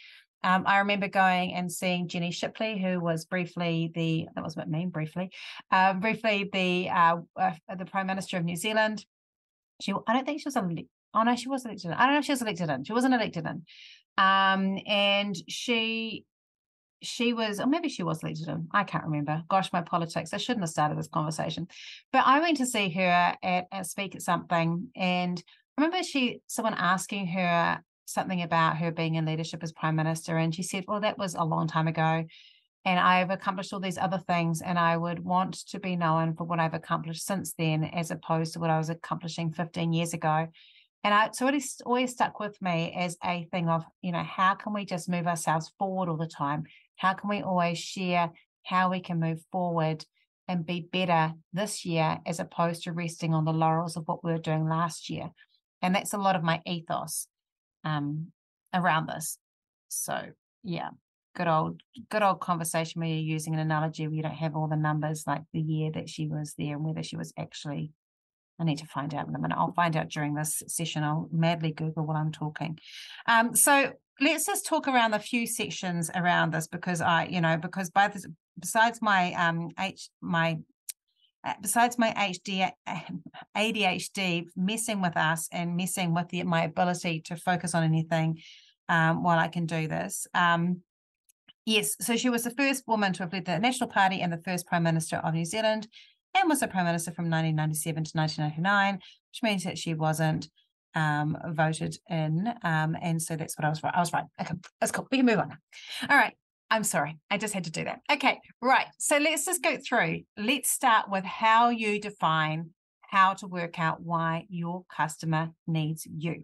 Um, 0.44 0.64
I 0.68 0.78
remember 0.78 1.08
going 1.08 1.54
and 1.56 1.72
seeing 1.72 2.08
Jenny 2.08 2.32
Shipley, 2.32 2.80
who 2.80 3.00
was 3.00 3.26
briefly 3.26 3.92
the 3.94 4.28
that 4.36 4.44
was 4.44 4.56
what 4.56 4.70
mean 4.70 4.90
briefly, 4.90 5.32
um, 5.72 6.00
briefly 6.00 6.48
the 6.54 6.90
uh, 6.90 7.18
uh, 7.36 7.56
the 7.76 7.86
Prime 7.86 8.06
Minister 8.06 8.38
of 8.38 8.46
New 8.46 8.56
Zealand. 8.56 9.04
She, 9.82 9.94
I 10.08 10.14
don't 10.14 10.26
think 10.26 10.42
she 10.42 10.48
was 10.48 10.56
a 10.56 10.62
Oh 11.14 11.24
no, 11.24 11.36
she 11.36 11.50
was 11.50 11.66
elected. 11.66 11.92
I 11.92 12.06
don't 12.06 12.14
know 12.14 12.20
if 12.20 12.26
she 12.26 12.32
was 12.32 12.42
elected 12.42 12.70
in. 12.70 12.84
She 12.84 12.94
wasn't 12.94 13.14
elected 13.14 13.46
in. 13.46 13.64
Um, 14.18 14.80
and 14.86 15.36
she 15.48 16.26
she 17.02 17.32
was, 17.34 17.60
or 17.60 17.68
maybe 17.68 17.88
she 17.90 18.04
was 18.04 18.22
elected 18.22 18.48
in, 18.50 18.68
I 18.72 18.84
can't 18.84 19.06
remember. 19.06 19.44
Gosh, 19.50 19.72
my 19.72 19.82
politics. 19.82 20.34
I 20.34 20.38
shouldn't 20.38 20.64
have 20.64 20.70
started 20.70 20.98
this 20.98 21.08
conversation. 21.08 21.68
But 22.12 22.24
I 22.26 22.40
went 22.42 22.58
to 22.58 22.66
see 22.66 22.90
her 22.90 23.36
at, 23.42 23.68
at 23.72 23.88
speak 23.88 24.16
at 24.16 24.22
something, 24.22 24.90
and 24.96 25.42
I 25.78 25.82
remember 25.82 26.04
she 26.04 26.42
someone 26.48 26.74
asking 26.74 27.28
her 27.28 27.82
something 28.06 28.42
about 28.42 28.78
her 28.78 28.92
being 28.92 29.16
in 29.16 29.26
leadership 29.26 29.64
as 29.64 29.72
prime 29.72 29.96
minister, 29.96 30.38
and 30.38 30.54
she 30.54 30.64
said, 30.64 30.86
"Well, 30.88 31.00
that 31.02 31.18
was 31.18 31.36
a 31.36 31.44
long 31.44 31.68
time 31.68 31.88
ago." 31.88 32.26
And 32.86 33.00
I've 33.00 33.30
accomplished 33.30 33.74
all 33.74 33.80
these 33.80 33.98
other 33.98 34.20
things, 34.20 34.62
and 34.62 34.80
I 34.80 34.98
would 34.98 35.24
want 35.24 35.66
to 35.68 35.80
be 35.80 35.96
known 35.96 36.34
for 36.36 36.46
what 36.46 36.60
I've 36.60 36.74
accomplished 36.74 37.26
since 37.26 37.54
then, 37.58 37.84
as 37.84 38.10
opposed 38.12 38.54
to 38.54 38.60
what 38.60 38.70
I 38.70 38.78
was 38.78 38.90
accomplishing 38.90 39.52
15 39.52 39.94
years 39.94 40.14
ago. 40.14 40.48
And 41.04 41.14
I, 41.14 41.30
so 41.32 41.48
it 41.48 41.64
always 41.86 42.12
stuck 42.12 42.40
with 42.40 42.62
me 42.62 42.94
as 42.98 43.18
a 43.24 43.48
thing 43.52 43.70
of, 43.70 43.84
you 44.02 44.12
know, 44.12 44.24
how 44.24 44.56
can 44.56 44.74
we 44.74 44.86
just 44.86 45.08
move 45.10 45.28
ourselves 45.28 45.72
forward 45.80 46.10
all 46.10 46.18
the 46.18 46.28
time? 46.28 46.64
How 46.98 47.14
can 47.14 47.30
we 47.30 47.42
always 47.42 47.78
share 47.78 48.32
how 48.64 48.92
we 48.92 49.00
can 49.00 49.20
move 49.20 49.42
forward 49.52 50.06
and 50.48 50.66
be 50.66 50.82
better 50.92 51.34
this 51.54 51.86
year 51.86 52.20
as 52.26 52.40
opposed 52.40 52.84
to 52.84 52.92
resting 52.92 53.34
on 53.34 53.46
the 53.46 53.54
laurels 53.54 53.96
of 53.96 54.08
what 54.08 54.24
we 54.24 54.32
were 54.32 54.40
doing 54.40 54.68
last 54.68 55.10
year? 55.10 55.30
And 55.82 55.96
that's 55.96 56.14
a 56.14 56.18
lot 56.18 56.36
of 56.36 56.44
my 56.44 56.62
ethos 56.66 57.28
um, 57.86 58.34
around 58.74 59.08
this. 59.08 59.38
So 59.88 60.20
yeah, 60.64 60.90
good 61.36 61.48
old 61.48 61.82
good 62.10 62.24
old 62.24 62.42
conversation 62.42 63.00
where 63.00 63.10
you're 63.10 63.34
using 63.34 63.54
an 63.54 63.62
analogy 63.62 64.06
where 64.06 64.16
you 64.16 64.22
don't 64.22 64.32
have 64.32 64.56
all 64.56 64.68
the 64.68 64.76
numbers 64.76 65.24
like 65.26 65.44
the 65.54 65.62
year 65.62 65.92
that 65.94 66.10
she 66.10 66.28
was 66.28 66.54
there 66.58 66.76
and 66.76 66.84
whether 66.84 67.04
she 67.04 67.16
was 67.16 67.34
actually 67.38 67.92
I 68.60 68.64
need 68.64 68.80
to 68.80 68.86
find 68.86 69.14
out 69.14 69.28
in 69.28 69.36
a 69.36 69.40
minute. 69.40 69.58
I'll 69.58 69.74
find 69.74 69.96
out 69.96 70.10
during 70.10 70.34
this 70.34 70.62
session. 70.68 71.04
I'll 71.04 71.30
madly 71.32 71.72
Google 71.72 72.06
while 72.06 72.18
I'm 72.18 72.32
talking. 72.32 72.78
Um, 73.28 73.56
so 73.56 73.94
let's 74.20 74.46
just 74.46 74.66
talk 74.66 74.88
around 74.88 75.12
the 75.12 75.20
few 75.20 75.48
sections 75.48 76.12
around 76.14 76.54
this 76.54 76.68
because 76.68 77.02
I, 77.02 77.26
you 77.26 77.42
know, 77.42 77.58
because 77.58 77.90
by 77.90 78.10
this, 78.10 78.26
besides 78.60 79.02
my 79.02 79.34
um 79.34 79.70
H 79.80 80.10
my 80.22 80.58
uh, 81.44 81.54
besides 81.62 81.98
my 81.98 82.12
HD 82.12 82.70
ADHD 83.56 84.46
messing 84.56 85.02
with 85.02 85.16
us 85.16 85.48
and 85.52 85.78
messing 85.78 86.14
with 86.14 86.28
the, 86.30 86.44
my 86.44 86.64
ability 86.64 87.22
to 87.22 87.38
focus 87.38 87.74
on 87.74 87.84
anything 87.84 88.42
um, 88.90 89.24
while 89.24 89.40
I 89.40 89.48
can 89.48 89.66
do 89.66 89.88
this. 89.88 90.28
Um, 90.34 90.82
yes, 91.66 91.96
so 92.02 92.18
she 92.18 92.30
was 92.30 92.44
the 92.44 92.52
first 92.52 92.84
woman 92.88 93.14
to 93.14 93.24
have 93.24 93.32
led 93.32 93.46
the 93.46 93.58
National 93.58 93.90
Party 93.90 94.20
and 94.20 94.34
the 94.34 94.42
first 94.44 94.68
Prime 94.68 94.84
Minister 94.84 95.18
of 95.18 95.34
New 95.34 95.46
Zealand 95.46 95.88
and 96.36 96.50
was 96.50 96.62
a 96.62 96.68
prime 96.68 96.86
minister 96.86 97.12
from 97.12 97.26
1997 97.26 98.04
to 98.04 98.12
1999, 98.18 98.96
which 98.96 99.44
means 99.44 99.64
that 99.64 99.78
she 99.78 99.94
wasn't 99.94 100.50
um, 100.96 101.38
voted 101.48 101.98
in. 102.10 102.54
Um, 102.64 102.96
and 103.02 103.22
so 103.22 103.36
that's 103.36 103.58
what 103.58 103.66
I 103.66 103.70
was 103.70 103.84
right. 103.84 103.94
I 103.96 104.00
was 104.00 104.14
right. 104.14 104.26
Okay, 104.42 104.56
that's 104.80 104.92
cool. 104.92 105.08
We 105.12 105.18
can 105.18 105.26
move 105.26 105.40
on 105.40 105.50
now. 105.50 105.58
All 106.10 106.18
right. 106.18 106.34
I'm 106.72 106.84
sorry. 106.84 107.18
I 107.32 107.38
just 107.38 107.56
had 107.56 107.64
to 107.64 107.72
do 107.72 107.84
that. 107.86 108.02
Okay. 108.12 108.40
Right. 108.62 108.86
So 109.00 109.18
let's 109.18 109.46
just 109.46 109.64
go 109.64 109.78
through. 109.78 110.22
Let's 110.38 110.70
start 110.70 111.10
with 111.10 111.24
how 111.24 111.70
you 111.70 112.00
define 112.00 112.72
how 113.02 113.34
to 113.34 113.48
work 113.48 113.80
out 113.80 114.02
why 114.02 114.46
your 114.50 114.86
customer 114.96 115.50
needs 115.66 116.06
you. 116.06 116.44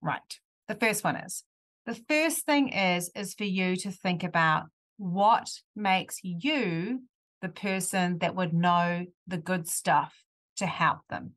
Right. 0.00 0.20
The 0.68 0.74
first 0.76 1.04
one 1.04 1.16
is 1.16 1.44
the 1.86 2.00
first 2.08 2.46
thing 2.46 2.70
is 2.70 3.10
is 3.14 3.34
for 3.34 3.44
you 3.44 3.76
to 3.76 3.90
think 3.90 4.24
about 4.24 4.64
what 4.96 5.50
makes 5.74 6.20
you 6.22 7.02
the 7.42 7.48
person 7.48 8.18
that 8.18 8.34
would 8.34 8.52
know 8.52 9.06
the 9.26 9.38
good 9.38 9.68
stuff 9.68 10.14
to 10.56 10.66
help 10.66 10.98
them. 11.08 11.32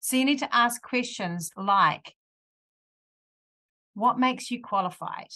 So 0.00 0.16
you 0.16 0.24
need 0.24 0.38
to 0.40 0.54
ask 0.54 0.80
questions 0.82 1.50
like 1.56 2.14
what 3.94 4.18
makes 4.18 4.50
you 4.50 4.62
qualified? 4.62 5.32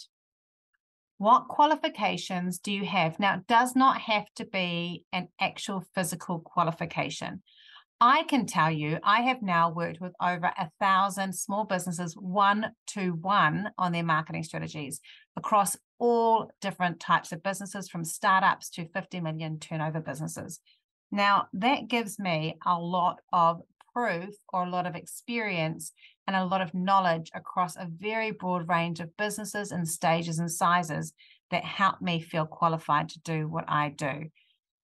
What 1.18 1.48
qualifications 1.48 2.58
do 2.58 2.72
you 2.72 2.84
have? 2.84 3.18
Now, 3.18 3.36
it 3.36 3.46
does 3.46 3.74
not 3.74 4.00
have 4.00 4.26
to 4.36 4.44
be 4.44 5.04
an 5.12 5.28
actual 5.40 5.84
physical 5.94 6.38
qualification. 6.40 7.42
I 8.04 8.24
can 8.24 8.46
tell 8.46 8.68
you, 8.68 8.98
I 9.04 9.20
have 9.20 9.42
now 9.42 9.70
worked 9.70 10.00
with 10.00 10.12
over 10.20 10.46
a 10.46 10.68
thousand 10.80 11.32
small 11.36 11.64
businesses 11.64 12.14
one 12.14 12.72
to 12.88 13.10
one 13.12 13.70
on 13.78 13.92
their 13.92 14.02
marketing 14.02 14.42
strategies 14.42 15.00
across 15.36 15.76
all 16.00 16.50
different 16.60 16.98
types 16.98 17.30
of 17.30 17.44
businesses, 17.44 17.88
from 17.88 18.04
startups 18.04 18.70
to 18.70 18.88
50 18.88 19.20
million 19.20 19.60
turnover 19.60 20.00
businesses. 20.00 20.58
Now, 21.12 21.46
that 21.52 21.86
gives 21.86 22.18
me 22.18 22.56
a 22.66 22.76
lot 22.76 23.20
of 23.32 23.62
proof 23.94 24.34
or 24.52 24.64
a 24.64 24.68
lot 24.68 24.88
of 24.88 24.96
experience 24.96 25.92
and 26.26 26.34
a 26.34 26.44
lot 26.44 26.60
of 26.60 26.74
knowledge 26.74 27.30
across 27.36 27.76
a 27.76 27.86
very 27.88 28.32
broad 28.32 28.68
range 28.68 28.98
of 28.98 29.16
businesses 29.16 29.70
and 29.70 29.88
stages 29.88 30.40
and 30.40 30.50
sizes 30.50 31.12
that 31.52 31.64
help 31.64 32.02
me 32.02 32.20
feel 32.20 32.46
qualified 32.46 33.10
to 33.10 33.20
do 33.20 33.46
what 33.46 33.66
I 33.68 33.90
do 33.90 34.24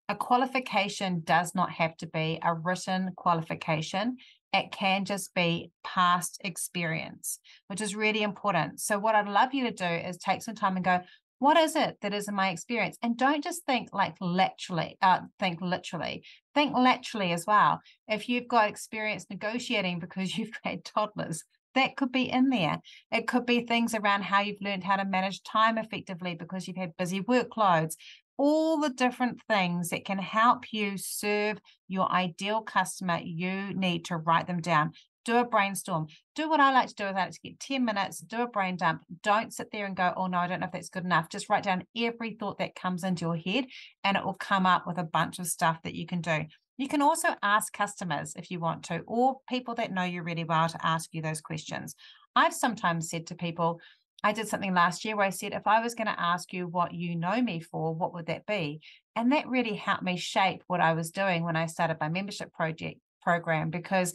a 0.09 0.15
qualification 0.15 1.21
does 1.23 1.53
not 1.53 1.71
have 1.71 1.97
to 1.97 2.07
be 2.07 2.39
a 2.41 2.53
written 2.53 3.11
qualification. 3.15 4.17
It 4.53 4.71
can 4.71 5.03
just 5.03 5.33
be 5.33 5.71
past 5.83 6.39
experience, 6.43 7.39
which 7.67 7.81
is 7.81 7.95
really 7.95 8.23
important. 8.23 8.79
So, 8.79 8.97
what 8.97 9.15
I'd 9.15 9.27
love 9.27 9.53
you 9.53 9.65
to 9.65 9.71
do 9.71 9.85
is 9.85 10.17
take 10.17 10.41
some 10.41 10.55
time 10.55 10.77
and 10.77 10.85
go, 10.85 11.01
what 11.39 11.57
is 11.57 11.75
it 11.75 11.97
that 12.01 12.13
is 12.13 12.27
in 12.27 12.35
my 12.35 12.49
experience? 12.49 12.97
And 13.03 13.17
don't 13.17 13.43
just 13.43 13.63
think 13.65 13.89
like 13.93 14.15
literally, 14.21 14.97
uh, 15.01 15.19
think 15.39 15.61
literally, 15.61 16.23
think 16.55 16.75
laterally 16.75 17.31
as 17.31 17.45
well. 17.45 17.81
If 18.07 18.27
you've 18.27 18.47
got 18.47 18.69
experience 18.69 19.25
negotiating 19.29 19.99
because 19.99 20.37
you've 20.37 20.57
had 20.63 20.85
toddlers, 20.85 21.43
that 21.75 21.95
could 21.95 22.11
be 22.11 22.31
in 22.31 22.49
there. 22.49 22.79
It 23.11 23.27
could 23.27 23.45
be 23.45 23.61
things 23.61 23.93
around 23.93 24.23
how 24.23 24.41
you've 24.41 24.61
learned 24.61 24.83
how 24.83 24.95
to 24.95 25.05
manage 25.05 25.43
time 25.43 25.77
effectively 25.77 26.33
because 26.33 26.67
you've 26.67 26.77
had 26.77 26.97
busy 26.97 27.21
workloads 27.21 27.95
all 28.37 28.79
the 28.79 28.89
different 28.89 29.41
things 29.47 29.89
that 29.89 30.05
can 30.05 30.19
help 30.19 30.71
you 30.71 30.97
serve 30.97 31.57
your 31.87 32.11
ideal 32.11 32.61
customer, 32.61 33.19
you 33.23 33.73
need 33.73 34.05
to 34.05 34.17
write 34.17 34.47
them 34.47 34.61
down. 34.61 34.91
Do 35.25 35.37
a 35.37 35.45
brainstorm. 35.45 36.07
Do 36.35 36.49
what 36.49 36.61
I 36.61 36.71
like 36.71 36.87
to 36.87 36.95
do 36.95 37.05
is 37.05 37.15
I 37.15 37.29
to 37.29 37.39
get 37.43 37.59
10 37.59 37.83
minutes, 37.83 38.19
do 38.19 38.43
a 38.43 38.47
brain 38.47 38.77
dump. 38.77 39.01
Don't 39.23 39.53
sit 39.53 39.71
there 39.71 39.85
and 39.85 39.95
go, 39.95 40.13
oh 40.15 40.27
no, 40.27 40.37
I 40.37 40.47
don't 40.47 40.61
know 40.61 40.67
if 40.67 40.71
that's 40.71 40.89
good 40.89 41.03
enough. 41.03 41.29
Just 41.29 41.49
write 41.49 41.63
down 41.63 41.83
every 41.97 42.37
thought 42.39 42.59
that 42.59 42.75
comes 42.75 43.03
into 43.03 43.25
your 43.25 43.35
head 43.35 43.65
and 44.03 44.15
it 44.15 44.23
will 44.23 44.35
come 44.35 44.65
up 44.65 44.87
with 44.87 44.97
a 44.97 45.03
bunch 45.03 45.39
of 45.39 45.47
stuff 45.47 45.79
that 45.83 45.95
you 45.95 46.05
can 46.05 46.21
do. 46.21 46.45
You 46.77 46.87
can 46.87 47.01
also 47.01 47.29
ask 47.41 47.73
customers 47.73 48.33
if 48.37 48.51
you 48.51 48.59
want 48.59 48.83
to, 48.83 48.99
or 49.07 49.37
people 49.49 49.73
that 49.75 49.91
know 49.91 50.03
you 50.03 50.21
really 50.21 50.43
well 50.43 50.69
to 50.69 50.85
ask 50.85 51.09
you 51.11 51.21
those 51.21 51.41
questions. 51.41 51.95
I've 52.35 52.53
sometimes 52.53 53.09
said 53.09 53.25
to 53.27 53.35
people, 53.35 53.81
I 54.23 54.33
did 54.33 54.47
something 54.47 54.73
last 54.73 55.05
year 55.05 55.15
where 55.15 55.25
I 55.25 55.31
said, 55.31 55.53
if 55.53 55.67
I 55.67 55.81
was 55.81 55.95
going 55.95 56.07
to 56.07 56.19
ask 56.19 56.51
you 56.51 56.67
what 56.67 56.93
you 56.93 57.15
know 57.15 57.41
me 57.41 57.59
for, 57.59 57.93
what 57.93 58.13
would 58.13 58.25
that 58.27 58.45
be? 58.45 58.81
And 59.15 59.31
that 59.31 59.47
really 59.47 59.75
helped 59.75 60.03
me 60.03 60.17
shape 60.17 60.63
what 60.67 60.81
I 60.81 60.93
was 60.93 61.11
doing 61.11 61.43
when 61.43 61.55
I 61.55 61.67
started 61.67 61.97
my 61.99 62.09
membership 62.09 62.51
project 62.51 62.99
program 63.21 63.69
because 63.69 64.13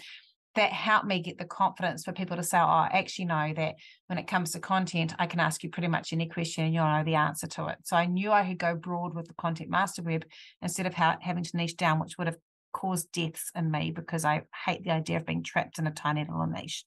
that 0.54 0.73
helped 0.73 1.06
me 1.06 1.21
get 1.21 1.38
the 1.38 1.44
confidence 1.44 2.04
for 2.04 2.12
people 2.12 2.37
to 2.37 2.42
say, 2.42 2.59
oh, 2.59 2.66
I 2.66 2.90
actually 2.92 3.25
know 3.25 3.52
that 3.56 3.76
when 4.09 4.18
it 4.18 4.26
comes 4.26 4.50
to 4.50 4.61
content, 4.61 5.14
I 5.18 5.26
can 5.26 5.40
ask 5.40 5.62
you 5.62 5.71
pretty 5.71 5.88
much 5.88 6.12
any 6.12 6.28
question 6.28 6.64
and 6.64 6.75
you'll 6.75 6.85
know 6.85 7.04
the 7.04 7.14
answer 7.14 7.47
to 7.47 7.68
it. 7.68 7.78
So 7.85 7.97
I 7.97 8.06
knew 8.06 8.30
I 8.30 8.47
could 8.47 8.59
go 8.59 8.75
broad 8.75 9.14
with 9.14 9.28
the 9.28 9.35
content 9.35 9.71
master 9.71 10.02
web 10.02 10.25
instead 10.61 10.87
of 10.87 10.94
ha- 10.94 11.18
having 11.21 11.44
to 11.44 11.56
niche 11.56 11.76
down, 11.76 12.00
which 12.00 12.18
would 12.18 12.26
have 12.26 12.37
caused 12.73 13.12
deaths 13.12 13.50
in 13.54 13.71
me 13.71 13.92
because 13.92 14.25
I 14.25 14.42
hate 14.66 14.85
the 14.85 14.90
idea 14.90 15.18
of 15.18 15.26
being 15.26 15.42
trapped 15.42 15.78
in 15.78 15.87
a 15.87 15.90
tiny 15.90 16.21
little 16.21 16.47
niche. 16.47 16.85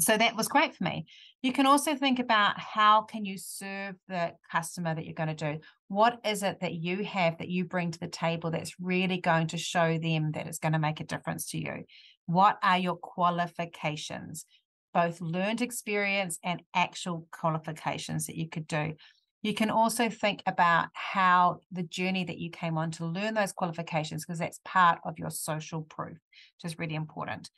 So 0.00 0.16
that 0.16 0.36
was 0.36 0.48
great 0.48 0.74
for 0.74 0.82
me. 0.82 1.06
You 1.42 1.52
can 1.52 1.66
also 1.66 1.94
think 1.94 2.18
about 2.18 2.58
how 2.58 3.02
can 3.02 3.24
you 3.24 3.38
serve 3.38 3.94
the 4.08 4.32
customer 4.50 4.92
that 4.92 5.04
you're 5.04 5.14
going 5.14 5.34
to 5.34 5.52
do? 5.52 5.60
What 5.86 6.18
is 6.24 6.42
it 6.42 6.60
that 6.60 6.74
you 6.74 7.04
have 7.04 7.38
that 7.38 7.48
you 7.48 7.64
bring 7.64 7.92
to 7.92 8.00
the 8.00 8.08
table 8.08 8.50
that's 8.50 8.74
really 8.80 9.20
going 9.20 9.46
to 9.48 9.56
show 9.56 9.96
them 9.98 10.32
that 10.32 10.48
it's 10.48 10.58
going 10.58 10.72
to 10.72 10.80
make 10.80 10.98
a 10.98 11.04
difference 11.04 11.50
to 11.50 11.58
you? 11.58 11.84
What 12.26 12.58
are 12.62 12.78
your 12.78 12.96
qualifications? 12.96 14.46
Both 14.92 15.20
learned 15.20 15.62
experience 15.62 16.38
and 16.42 16.62
actual 16.74 17.28
qualifications 17.30 18.26
that 18.26 18.36
you 18.36 18.48
could 18.48 18.66
do. 18.66 18.94
You 19.42 19.54
can 19.54 19.70
also 19.70 20.08
think 20.08 20.42
about 20.46 20.88
how 20.94 21.60
the 21.70 21.82
journey 21.82 22.24
that 22.24 22.38
you 22.38 22.50
came 22.50 22.78
on 22.78 22.90
to 22.92 23.06
learn 23.06 23.34
those 23.34 23.52
qualifications, 23.52 24.24
because 24.24 24.38
that's 24.38 24.60
part 24.64 24.98
of 25.04 25.18
your 25.18 25.30
social 25.30 25.82
proof, 25.82 26.16
which 26.16 26.72
is 26.72 26.78
really 26.78 26.94
important. 26.94 27.50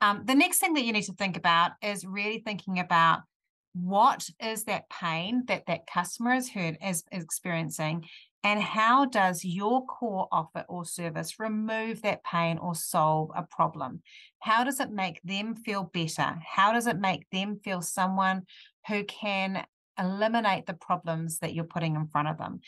Um, 0.00 0.22
the 0.24 0.34
next 0.34 0.58
thing 0.58 0.74
that 0.74 0.84
you 0.84 0.92
need 0.92 1.04
to 1.04 1.12
think 1.14 1.36
about 1.36 1.72
is 1.82 2.04
really 2.04 2.38
thinking 2.38 2.78
about 2.78 3.20
what 3.74 4.28
is 4.40 4.64
that 4.64 4.88
pain 4.88 5.44
that 5.46 5.66
that 5.66 5.86
customer 5.86 6.34
is 6.34 6.50
heard 6.50 6.78
is, 6.84 7.02
is 7.10 7.24
experiencing 7.24 8.04
and 8.44 8.60
how 8.60 9.06
does 9.06 9.42
your 9.42 9.86
core 9.86 10.28
offer 10.30 10.66
or 10.68 10.84
service 10.84 11.40
remove 11.40 12.02
that 12.02 12.22
pain 12.22 12.58
or 12.58 12.74
solve 12.74 13.30
a 13.34 13.42
problem? 13.42 14.02
How 14.40 14.64
does 14.64 14.80
it 14.80 14.90
make 14.90 15.20
them 15.24 15.54
feel 15.54 15.84
better? 15.84 16.36
How 16.46 16.74
does 16.74 16.86
it 16.86 17.00
make 17.00 17.28
them 17.30 17.58
feel 17.64 17.80
someone 17.80 18.42
who 18.86 19.02
can 19.04 19.64
eliminate 19.98 20.66
the 20.66 20.74
problems 20.74 21.38
that 21.38 21.54
you're 21.54 21.64
putting 21.64 21.96
in 21.96 22.06
front 22.06 22.28
of 22.28 22.36
them? 22.36 22.60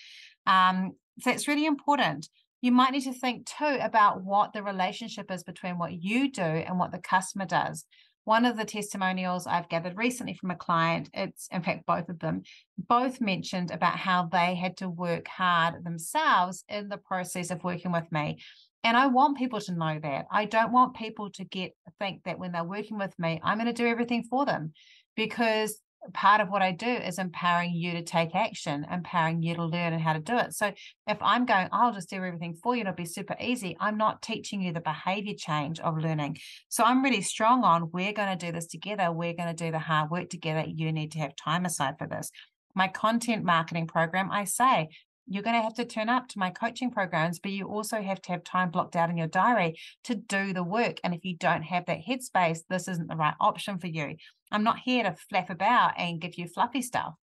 Um, 0.47 0.93
so 1.21 1.31
it's 1.31 1.47
really 1.47 1.67
important 1.67 2.31
you 2.67 2.73
might 2.73 2.91
need 2.91 3.05
to 3.05 3.13
think 3.13 3.47
too 3.47 3.79
about 3.81 4.25
what 4.25 4.53
the 4.53 4.61
relationship 4.61 5.31
is 5.31 5.45
between 5.45 5.79
what 5.79 6.03
you 6.03 6.31
do 6.33 6.43
and 6.43 6.79
what 6.81 6.91
the 6.91 6.99
customer 6.99 7.47
does. 7.47 7.87
one 8.27 8.45
of 8.45 8.57
the 8.57 8.65
testimonials 8.65 9.47
I've 9.47 9.69
gathered 9.69 9.97
recently 9.97 10.35
from 10.35 10.51
a 10.51 10.57
client, 10.57 11.09
it's 11.15 11.47
in 11.53 11.63
fact 11.63 11.87
both 11.87 12.09
of 12.09 12.19
them, 12.19 12.43
both 12.77 13.21
mentioned 13.21 13.71
about 13.71 13.97
how 13.97 14.25
they 14.25 14.57
had 14.57 14.77
to 14.79 14.89
work 14.89 15.29
hard 15.29 15.85
themselves 15.85 16.65
in 16.69 16.89
the 16.89 16.97
process 16.97 17.53
of 17.53 17.63
working 17.63 17.93
with 17.93 18.11
me. 18.11 18.39
And 18.83 18.97
I 18.97 19.07
want 19.07 19.39
people 19.39 19.61
to 19.61 19.73
know 19.73 20.01
that. 20.03 20.27
I 20.31 20.45
don't 20.45 20.73
want 20.73 20.97
people 20.97 21.31
to 21.31 21.45
get 21.45 21.77
think 22.01 22.25
that 22.25 22.41
when 22.41 22.51
they're 22.51 22.65
working 22.65 22.99
with 22.99 23.17
me, 23.17 23.41
I'm 23.45 23.59
going 23.59 23.73
to 23.73 23.83
do 23.83 23.87
everything 23.87 24.25
for 24.25 24.45
them 24.45 24.73
because 25.15 25.81
part 26.13 26.41
of 26.41 26.49
what 26.49 26.63
I 26.63 26.73
do 26.73 26.87
is 26.87 27.19
empowering 27.19 27.73
you 27.75 27.93
to 27.93 28.03
take 28.03 28.35
action, 28.35 28.87
empowering 28.91 29.43
you 29.43 29.55
to 29.55 29.65
learn 29.65 29.93
and 29.93 30.03
how 30.03 30.13
to 30.13 30.21
do 30.21 30.37
it. 30.37 30.55
So 30.55 30.73
if 31.07 31.19
I'm 31.21 31.47
going, 31.47 31.69
I'll 31.73 31.93
just 31.93 32.11
do 32.11 32.17
everything 32.17 32.55
for 32.55 32.75
you, 32.75 32.83
it'll 32.83 32.93
be 32.93 33.05
super 33.05 33.37
easy. 33.41 33.77
I'm 33.81 33.97
not 33.97 34.23
teaching 34.23 34.61
you 34.61 34.73
the 34.73 34.81
behavior 34.81 35.35
change 35.37 35.81
of 35.81 35.99
learning. 35.99 36.39
So 36.69 36.85
I'm 36.85 37.03
really 37.03 37.23
strong 37.23 37.65
on 37.65 37.91
we're 37.93 38.13
going 38.13 38.37
to 38.37 38.47
do 38.47 38.53
this 38.53 38.67
together. 38.67 39.13
We're 39.13 39.35
going 39.35 39.55
to 39.55 39.65
do 39.65 39.71
the 39.71 39.79
hard 39.79 40.11
work 40.11 40.31
together. 40.31 40.65
You 40.67 40.93
need 40.93 41.13
to 41.13 41.19
have 41.21 41.37
time 41.37 41.65
aside 41.65 41.95
for 41.99 42.07
this. 42.07 42.31
My 42.75 42.89
content 42.89 43.43
marketing 43.43 43.87
program, 43.87 44.31
I 44.31 44.45
say, 44.45 44.89
you're 45.27 45.43
going 45.43 45.57
to 45.57 45.63
have 45.63 45.75
to 45.75 45.85
turn 45.85 46.09
up 46.09 46.29
to 46.29 46.39
my 46.39 46.51
coaching 46.51 46.91
programs, 46.91 47.39
but 47.39 47.51
you 47.51 47.67
also 47.67 48.01
have 48.01 48.23
to 48.23 48.33
have 48.33 48.45
time 48.45 48.71
blocked 48.71 48.97
out 48.97 49.11
in 49.11 49.17
your 49.17 49.27
diary 49.27 49.79
to 50.05 50.15
do 50.15 50.53
the 50.53 50.63
work. 50.63 50.99
And 51.03 51.15
if 51.15 51.25
you 51.25 51.37
don't 51.37 51.63
have 51.63 51.87
that 51.87 52.01
headspace, 52.07 52.61
this 52.69 52.89
isn't 52.89 53.09
the 53.09 53.17
right 53.17 53.35
option 53.41 53.79
for 53.79 53.89
you. 53.89 54.17
I'm 54.53 54.65
not 54.65 54.79
here 54.79 55.03
to 55.03 55.17
flap 55.29 55.51
about 55.51 55.95
and 55.99 56.21
give 56.21 56.37
you 56.39 56.47
fluffy 56.47 56.83
stuff. 56.83 57.15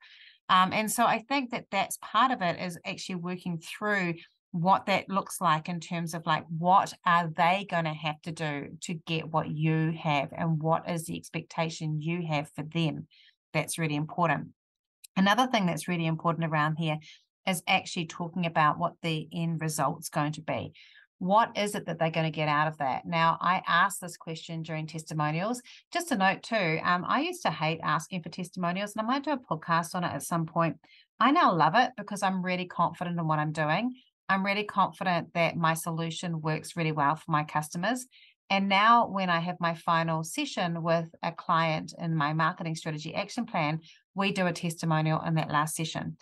Um, 0.48 0.72
and 0.72 0.90
so 0.90 1.06
I 1.06 1.20
think 1.28 1.50
that 1.50 1.66
that's 1.70 1.98
part 2.02 2.32
of 2.32 2.42
it 2.42 2.60
is 2.60 2.78
actually 2.84 3.16
working 3.16 3.58
through 3.58 4.14
what 4.52 4.86
that 4.86 5.08
looks 5.08 5.40
like 5.40 5.68
in 5.68 5.80
terms 5.80 6.12
of 6.12 6.26
like 6.26 6.44
what 6.58 6.92
are 7.06 7.30
they 7.34 7.66
going 7.70 7.84
to 7.84 7.90
have 7.90 8.20
to 8.22 8.32
do 8.32 8.68
to 8.82 8.94
get 9.06 9.30
what 9.30 9.50
you 9.50 9.92
have 9.98 10.28
and 10.36 10.62
what 10.62 10.88
is 10.90 11.06
the 11.06 11.16
expectation 11.16 12.02
you 12.02 12.26
have 12.26 12.50
for 12.54 12.62
them 12.62 13.06
that's 13.54 13.78
really 13.78 13.94
important 13.94 14.48
another 15.16 15.46
thing 15.46 15.64
that's 15.64 15.88
really 15.88 16.04
important 16.04 16.44
around 16.44 16.76
here 16.76 16.98
is 17.46 17.62
actually 17.66 18.06
talking 18.06 18.46
about 18.46 18.78
what 18.78 18.94
the 19.02 19.28
end 19.32 19.60
result's 19.60 20.08
going 20.08 20.32
to 20.32 20.42
be 20.42 20.72
what 21.22 21.56
is 21.56 21.76
it 21.76 21.86
that 21.86 22.00
they're 22.00 22.10
going 22.10 22.26
to 22.26 22.36
get 22.36 22.48
out 22.48 22.66
of 22.66 22.78
that? 22.78 23.06
Now, 23.06 23.38
I 23.40 23.62
asked 23.68 24.00
this 24.00 24.16
question 24.16 24.64
during 24.64 24.88
testimonials. 24.88 25.62
Just 25.92 26.10
a 26.10 26.16
note 26.16 26.42
too, 26.42 26.80
um, 26.82 27.04
I 27.06 27.20
used 27.20 27.42
to 27.42 27.50
hate 27.52 27.78
asking 27.80 28.24
for 28.24 28.28
testimonials, 28.28 28.96
and 28.96 29.02
I 29.02 29.06
might 29.06 29.24
do 29.24 29.30
a 29.30 29.36
podcast 29.38 29.94
on 29.94 30.02
it 30.02 30.12
at 30.12 30.24
some 30.24 30.46
point. 30.46 30.78
I 31.20 31.30
now 31.30 31.54
love 31.54 31.74
it 31.76 31.92
because 31.96 32.24
I'm 32.24 32.44
really 32.44 32.64
confident 32.64 33.20
in 33.20 33.28
what 33.28 33.38
I'm 33.38 33.52
doing. 33.52 33.94
I'm 34.28 34.44
really 34.44 34.64
confident 34.64 35.32
that 35.34 35.56
my 35.56 35.74
solution 35.74 36.40
works 36.40 36.76
really 36.76 36.90
well 36.90 37.14
for 37.14 37.30
my 37.30 37.44
customers. 37.44 38.04
And 38.50 38.68
now, 38.68 39.06
when 39.06 39.30
I 39.30 39.38
have 39.38 39.60
my 39.60 39.74
final 39.74 40.24
session 40.24 40.82
with 40.82 41.08
a 41.22 41.30
client 41.30 41.94
in 42.00 42.16
my 42.16 42.32
marketing 42.32 42.74
strategy 42.74 43.14
action 43.14 43.46
plan, 43.46 43.78
we 44.16 44.32
do 44.32 44.46
a 44.46 44.52
testimonial 44.52 45.22
in 45.22 45.36
that 45.36 45.52
last 45.52 45.76
session. 45.76 46.16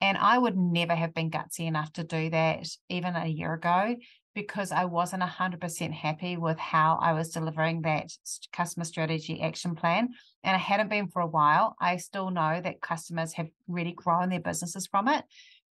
And 0.00 0.18
I 0.18 0.36
would 0.36 0.56
never 0.56 0.94
have 0.94 1.14
been 1.14 1.30
gutsy 1.30 1.66
enough 1.66 1.92
to 1.94 2.04
do 2.04 2.30
that 2.30 2.66
even 2.88 3.16
a 3.16 3.26
year 3.26 3.54
ago 3.54 3.96
because 4.34 4.72
I 4.72 4.84
wasn't 4.84 5.22
100% 5.22 5.92
happy 5.92 6.36
with 6.36 6.58
how 6.58 6.98
I 7.00 7.12
was 7.12 7.30
delivering 7.30 7.82
that 7.82 8.10
customer 8.52 8.84
strategy 8.84 9.40
action 9.40 9.76
plan. 9.76 10.08
And 10.42 10.56
I 10.56 10.58
hadn't 10.58 10.90
been 10.90 11.08
for 11.08 11.22
a 11.22 11.26
while. 11.26 11.76
I 11.80 11.96
still 11.98 12.30
know 12.30 12.60
that 12.60 12.80
customers 12.80 13.32
have 13.34 13.48
really 13.68 13.92
grown 13.92 14.28
their 14.28 14.40
businesses 14.40 14.86
from 14.86 15.08
it. 15.08 15.24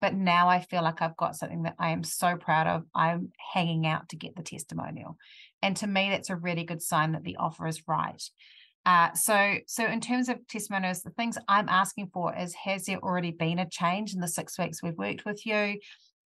But 0.02 0.14
now 0.14 0.48
I 0.48 0.62
feel 0.62 0.82
like 0.82 1.02
I've 1.02 1.18
got 1.18 1.36
something 1.36 1.64
that 1.64 1.76
I 1.78 1.92
am 1.92 2.04
so 2.04 2.38
proud 2.38 2.68
of. 2.68 2.84
I'm 2.96 3.32
hanging 3.54 3.86
out 3.86 4.10
to 4.10 4.16
get 4.16 4.36
the 4.36 4.44
testimonial. 4.44 5.18
And 5.62 5.76
to 5.78 5.88
me, 5.88 6.10
that's 6.10 6.30
a 6.30 6.36
really 6.36 6.64
good 6.64 6.82
sign 6.82 7.14
that 7.14 7.24
the 7.24 7.38
offer 7.38 7.68
is 7.68 7.84
right. 7.88 8.22
Uh, 8.86 9.14
so, 9.14 9.56
so 9.68 9.86
in 9.86 10.00
terms 10.00 10.30
of 10.30 10.46
testimonials, 10.48 11.02
the 11.02 11.12
things 11.12 11.38
I'm 11.48 11.70
asking 11.70 12.10
for 12.14 12.36
is: 12.36 12.54
Has 12.56 12.86
there 12.86 13.00
already 13.00 13.32
been 13.32 13.60
a 13.60 13.70
change 13.70 14.14
in 14.14 14.20
the 14.20 14.28
six 14.28 14.58
weeks 14.58 14.82
we've 14.82 14.98
worked 14.98 15.26
with 15.26 15.46
you? 15.46 15.80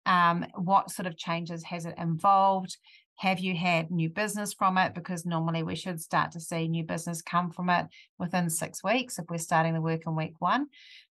Um, 0.05 0.45
what 0.55 0.91
sort 0.91 1.07
of 1.07 1.17
changes 1.17 1.63
has 1.63 1.85
it 1.85 1.95
involved? 1.97 2.77
Have 3.17 3.39
you 3.39 3.55
had 3.55 3.91
new 3.91 4.09
business 4.09 4.53
from 4.53 4.77
it? 4.77 4.93
Because 4.93 5.25
normally 5.25 5.63
we 5.63 5.75
should 5.75 6.01
start 6.01 6.31
to 6.31 6.39
see 6.39 6.67
new 6.67 6.83
business 6.83 7.21
come 7.21 7.51
from 7.51 7.69
it 7.69 7.85
within 8.17 8.49
six 8.49 8.83
weeks 8.83 9.19
if 9.19 9.25
we're 9.29 9.37
starting 9.37 9.73
the 9.73 9.81
work 9.81 10.01
in 10.05 10.15
week 10.15 10.33
one. 10.39 10.67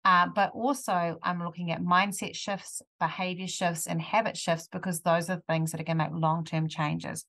Uh, 0.06 0.28
but 0.34 0.52
also, 0.54 1.18
I'm 1.22 1.44
looking 1.44 1.72
at 1.72 1.82
mindset 1.82 2.34
shifts, 2.34 2.82
behavior 3.00 3.48
shifts, 3.48 3.88
and 3.88 4.02
habit 4.02 4.38
shifts 4.38 4.70
because 4.72 5.02
those 5.02 5.30
are 5.30 5.42
things 5.50 5.72
that 5.72 5.82
are 5.82 5.84
going 5.84 5.98
to 5.98 6.06
make 6.06 6.14
long 6.14 6.46
term 6.46 6.70
changes. 6.70 7.26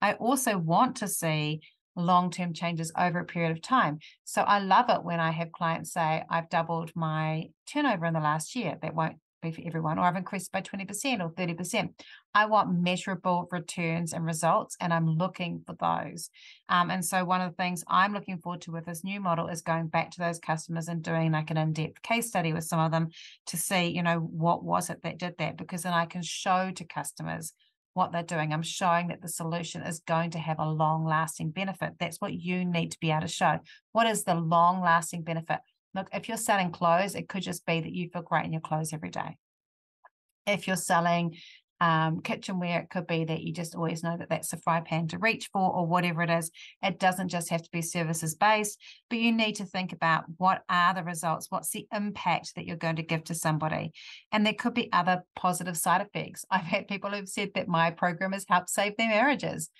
I 0.00 0.12
also 0.14 0.56
want 0.56 0.96
to 0.98 1.08
see 1.08 1.60
long 1.96 2.30
term 2.30 2.52
changes 2.52 2.92
over 2.96 3.20
a 3.20 3.24
period 3.24 3.52
of 3.52 3.62
time. 3.62 3.98
So 4.24 4.42
I 4.42 4.60
love 4.60 4.86
it 4.88 5.04
when 5.04 5.20
I 5.20 5.30
have 5.30 5.52
clients 5.52 5.92
say, 5.92 6.24
I've 6.28 6.48
doubled 6.48 6.92
my 6.94 7.48
turnover 7.66 8.06
in 8.06 8.14
the 8.14 8.20
last 8.20 8.54
year. 8.54 8.78
That 8.80 8.94
won't 8.94 9.16
be 9.40 9.50
for 9.50 9.62
everyone, 9.64 9.98
or 9.98 10.02
I've 10.02 10.16
increased 10.16 10.52
by 10.52 10.60
20% 10.60 11.20
or 11.20 11.30
30%. 11.30 11.90
I 12.34 12.46
want 12.46 12.78
measurable 12.78 13.48
returns 13.50 14.12
and 14.12 14.24
results, 14.24 14.76
and 14.80 14.92
I'm 14.92 15.08
looking 15.16 15.62
for 15.66 15.74
those. 15.80 16.30
Um, 16.68 16.90
and 16.90 17.04
so, 17.04 17.24
one 17.24 17.40
of 17.40 17.50
the 17.50 17.56
things 17.56 17.82
I'm 17.88 18.12
looking 18.12 18.38
forward 18.38 18.62
to 18.62 18.72
with 18.72 18.86
this 18.86 19.02
new 19.02 19.20
model 19.20 19.48
is 19.48 19.62
going 19.62 19.88
back 19.88 20.10
to 20.12 20.20
those 20.20 20.38
customers 20.38 20.88
and 20.88 21.02
doing 21.02 21.32
like 21.32 21.50
an 21.50 21.56
in 21.56 21.72
depth 21.72 22.02
case 22.02 22.28
study 22.28 22.52
with 22.52 22.64
some 22.64 22.80
of 22.80 22.92
them 22.92 23.08
to 23.46 23.56
see, 23.56 23.88
you 23.88 24.02
know, 24.02 24.18
what 24.18 24.62
was 24.62 24.90
it 24.90 25.02
that 25.02 25.18
did 25.18 25.34
that? 25.38 25.56
Because 25.56 25.82
then 25.82 25.92
I 25.92 26.06
can 26.06 26.22
show 26.22 26.70
to 26.74 26.84
customers 26.84 27.52
what 27.94 28.12
they're 28.12 28.22
doing. 28.22 28.52
I'm 28.52 28.62
showing 28.62 29.08
that 29.08 29.20
the 29.20 29.28
solution 29.28 29.82
is 29.82 30.00
going 30.00 30.30
to 30.30 30.38
have 30.38 30.58
a 30.58 30.68
long 30.68 31.04
lasting 31.04 31.50
benefit. 31.50 31.94
That's 31.98 32.20
what 32.20 32.34
you 32.34 32.64
need 32.64 32.92
to 32.92 32.98
be 33.00 33.10
able 33.10 33.22
to 33.22 33.28
show. 33.28 33.58
What 33.92 34.06
is 34.06 34.24
the 34.24 34.34
long 34.34 34.80
lasting 34.80 35.22
benefit? 35.22 35.58
Look, 35.94 36.08
if 36.12 36.28
you're 36.28 36.36
selling 36.36 36.70
clothes, 36.70 37.14
it 37.14 37.28
could 37.28 37.42
just 37.42 37.66
be 37.66 37.80
that 37.80 37.92
you 37.92 38.08
feel 38.08 38.22
great 38.22 38.44
in 38.44 38.52
your 38.52 38.60
clothes 38.60 38.92
every 38.92 39.10
day. 39.10 39.36
If 40.46 40.66
you're 40.66 40.76
selling 40.76 41.36
um, 41.80 42.20
kitchenware, 42.20 42.80
it 42.80 42.90
could 42.90 43.06
be 43.06 43.24
that 43.24 43.42
you 43.42 43.52
just 43.52 43.74
always 43.74 44.02
know 44.02 44.16
that 44.16 44.28
that's 44.28 44.50
the 44.50 44.56
fry 44.58 44.80
pan 44.80 45.08
to 45.08 45.18
reach 45.18 45.48
for, 45.52 45.72
or 45.72 45.86
whatever 45.86 46.22
it 46.22 46.30
is. 46.30 46.50
It 46.82 46.98
doesn't 46.98 47.28
just 47.28 47.50
have 47.50 47.62
to 47.62 47.70
be 47.70 47.82
services 47.82 48.34
based, 48.34 48.78
but 49.08 49.18
you 49.18 49.32
need 49.32 49.56
to 49.56 49.64
think 49.64 49.92
about 49.92 50.24
what 50.36 50.62
are 50.68 50.94
the 50.94 51.02
results, 51.02 51.46
what's 51.50 51.70
the 51.70 51.86
impact 51.92 52.54
that 52.54 52.66
you're 52.66 52.76
going 52.76 52.96
to 52.96 53.02
give 53.02 53.24
to 53.24 53.34
somebody. 53.34 53.92
And 54.32 54.44
there 54.44 54.54
could 54.54 54.74
be 54.74 54.92
other 54.92 55.22
positive 55.36 55.76
side 55.76 56.00
effects. 56.00 56.44
I've 56.50 56.64
had 56.64 56.88
people 56.88 57.10
who've 57.10 57.28
said 57.28 57.52
that 57.54 57.68
my 57.68 57.90
program 57.90 58.32
has 58.32 58.44
helped 58.48 58.70
save 58.70 58.96
their 58.96 59.08
marriages 59.08 59.70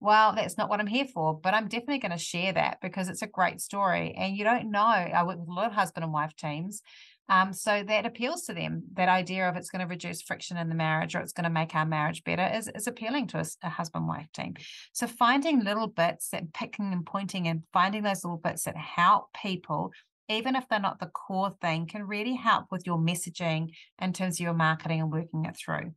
well, 0.00 0.34
that's 0.34 0.56
not 0.56 0.70
what 0.70 0.80
I'm 0.80 0.86
here 0.86 1.04
for, 1.04 1.38
but 1.38 1.52
I'm 1.52 1.68
definitely 1.68 1.98
going 1.98 2.10
to 2.12 2.18
share 2.18 2.54
that 2.54 2.78
because 2.80 3.08
it's 3.08 3.20
a 3.20 3.26
great 3.26 3.60
story. 3.60 4.14
And 4.16 4.34
you 4.34 4.44
don't 4.44 4.70
know, 4.70 4.80
I 4.80 5.22
work 5.24 5.38
with 5.38 5.48
a 5.48 5.52
lot 5.52 5.66
of 5.66 5.72
husband 5.72 6.04
and 6.04 6.12
wife 6.12 6.34
teams. 6.36 6.82
Um, 7.30 7.52
so 7.52 7.84
that 7.86 8.06
appeals 8.06 8.42
to 8.46 8.54
them. 8.54 8.82
That 8.94 9.08
idea 9.08 9.48
of 9.48 9.54
it's 9.54 9.70
going 9.70 9.80
to 9.80 9.86
reduce 9.86 10.20
friction 10.20 10.56
in 10.56 10.68
the 10.68 10.74
marriage 10.74 11.14
or 11.14 11.20
it's 11.20 11.32
going 11.32 11.44
to 11.44 11.50
make 11.50 11.76
our 11.76 11.86
marriage 11.86 12.24
better 12.24 12.44
is, 12.52 12.68
is 12.74 12.88
appealing 12.88 13.28
to 13.28 13.38
a, 13.38 13.44
a 13.62 13.68
husband 13.68 14.08
wife 14.08 14.26
team. 14.34 14.54
So 14.92 15.06
finding 15.06 15.62
little 15.62 15.86
bits 15.86 16.30
that 16.30 16.52
picking 16.52 16.92
and 16.92 17.06
pointing 17.06 17.46
and 17.46 17.62
finding 17.72 18.02
those 18.02 18.24
little 18.24 18.40
bits 18.42 18.64
that 18.64 18.76
help 18.76 19.28
people 19.40 19.92
even 20.30 20.54
if 20.54 20.68
they're 20.68 20.78
not 20.78 21.00
the 21.00 21.06
core 21.06 21.56
thing, 21.60 21.86
can 21.86 22.06
really 22.06 22.34
help 22.34 22.66
with 22.70 22.86
your 22.86 22.98
messaging 22.98 23.70
in 24.00 24.12
terms 24.12 24.36
of 24.36 24.44
your 24.44 24.54
marketing 24.54 25.00
and 25.00 25.10
working 25.10 25.44
it 25.44 25.56
through. 25.56 25.92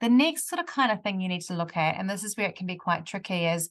The 0.00 0.08
next 0.08 0.48
sort 0.48 0.60
of 0.60 0.66
kind 0.66 0.90
of 0.90 1.02
thing 1.02 1.20
you 1.20 1.28
need 1.28 1.42
to 1.42 1.54
look 1.54 1.76
at, 1.76 1.96
and 1.96 2.08
this 2.08 2.24
is 2.24 2.36
where 2.36 2.48
it 2.48 2.56
can 2.56 2.66
be 2.66 2.76
quite 2.76 3.04
tricky, 3.04 3.44
is 3.44 3.68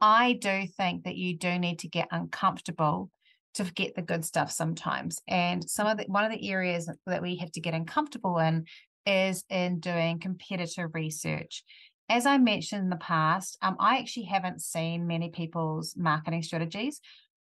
I 0.00 0.34
do 0.34 0.64
think 0.76 1.04
that 1.04 1.16
you 1.16 1.36
do 1.36 1.58
need 1.58 1.80
to 1.80 1.88
get 1.88 2.08
uncomfortable 2.12 3.10
to 3.54 3.64
get 3.64 3.94
the 3.94 4.02
good 4.02 4.24
stuff 4.24 4.50
sometimes. 4.50 5.20
And 5.26 5.68
some 5.68 5.86
of 5.86 5.98
the 5.98 6.04
one 6.04 6.24
of 6.24 6.32
the 6.32 6.50
areas 6.50 6.90
that 7.06 7.22
we 7.22 7.36
have 7.36 7.52
to 7.52 7.60
get 7.60 7.74
uncomfortable 7.74 8.38
in 8.38 8.64
is 9.06 9.44
in 9.48 9.80
doing 9.80 10.20
competitor 10.20 10.88
research. 10.88 11.64
As 12.08 12.24
I 12.24 12.38
mentioned 12.38 12.84
in 12.84 12.90
the 12.90 12.96
past, 12.96 13.58
um, 13.60 13.76
I 13.78 13.98
actually 13.98 14.26
haven't 14.26 14.62
seen 14.62 15.06
many 15.06 15.30
people's 15.30 15.94
marketing 15.96 16.42
strategies. 16.42 17.00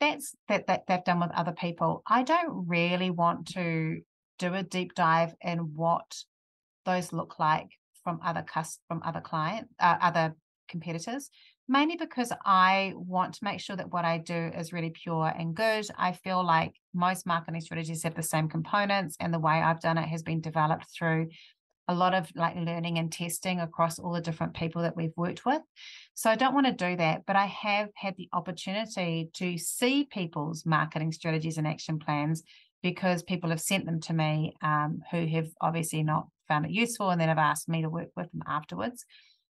That's 0.01 0.35
that 0.49 0.67
that 0.67 0.87
they've 0.87 1.05
done 1.05 1.21
with 1.21 1.31
other 1.33 1.53
people. 1.53 2.03
I 2.07 2.23
don't 2.23 2.67
really 2.67 3.11
want 3.11 3.49
to 3.55 4.01
do 4.39 4.55
a 4.55 4.63
deep 4.63 4.95
dive 4.95 5.35
in 5.43 5.59
what 5.59 6.25
those 6.87 7.13
look 7.13 7.39
like 7.39 7.69
from 8.03 8.21
other 8.25 8.43
cus- 8.43 8.79
from 8.89 9.03
other 9.05 9.21
client 9.21 9.69
uh, 9.79 9.97
other 10.01 10.35
competitors 10.69 11.31
mainly 11.71 11.97
because 11.97 12.33
I 12.45 12.95
want 12.97 13.35
to 13.35 13.45
make 13.45 13.61
sure 13.61 13.77
that 13.77 13.93
what 13.93 14.05
I 14.05 14.19
do 14.19 14.35
is 14.35 14.73
really 14.73 14.91
pure 14.91 15.33
and 15.39 15.55
good. 15.55 15.87
I 15.97 16.13
feel 16.13 16.45
like 16.45 16.75
most 16.93 17.27
marketing 17.27 17.61
strategies 17.61 18.03
have 18.03 18.17
the 18.17 18.25
same 18.25 18.49
components, 18.49 19.17
and 19.21 19.33
the 19.33 19.39
way 19.39 19.53
I've 19.53 19.81
done 19.81 19.97
it 19.97 20.09
has 20.09 20.25
been 20.25 20.41
developed 20.41 20.87
through 20.93 21.29
a 21.87 21.95
lot 21.95 22.13
of 22.13 22.29
like 22.35 22.57
learning 22.57 22.99
and 22.99 23.13
testing 23.13 23.61
across 23.61 24.01
all 24.01 24.13
the 24.13 24.21
different 24.21 24.55
people 24.55 24.83
that 24.83 24.97
we've 24.97 25.17
worked 25.17 25.47
with. 25.47 25.63
So 26.15 26.29
I 26.29 26.35
don't 26.35 26.55
want 26.55 26.67
to 26.67 26.73
do 26.73 26.97
that, 26.97 27.23
but 27.25 27.37
I 27.37 27.47
have 27.47 27.89
had 27.95 28.17
the 28.17 28.29
opportunity 28.33 29.31
to 29.35 29.57
see 29.57 30.09
people's 30.11 30.67
marketing 30.67 31.13
strategies 31.13 31.57
and 31.57 31.69
action 31.69 32.01
plans 32.01 32.43
because 32.83 33.23
people 33.23 33.51
have 33.51 33.61
sent 33.61 33.87
them 33.87 34.01
to 34.01 34.13
me 34.13 34.55
um, 34.61 35.03
who 35.13 35.25
have 35.27 35.49
obviously 35.61 36.03
not 36.03 36.27
found 36.49 36.65
it 36.65 36.73
useful 36.73 37.11
and 37.11 37.21
then 37.21 37.29
have 37.29 37.39
asked 37.39 37.69
me 37.69 37.83
to 37.83 37.89
work 37.89 38.09
with 38.17 38.31
them 38.33 38.43
afterwards. 38.47 39.05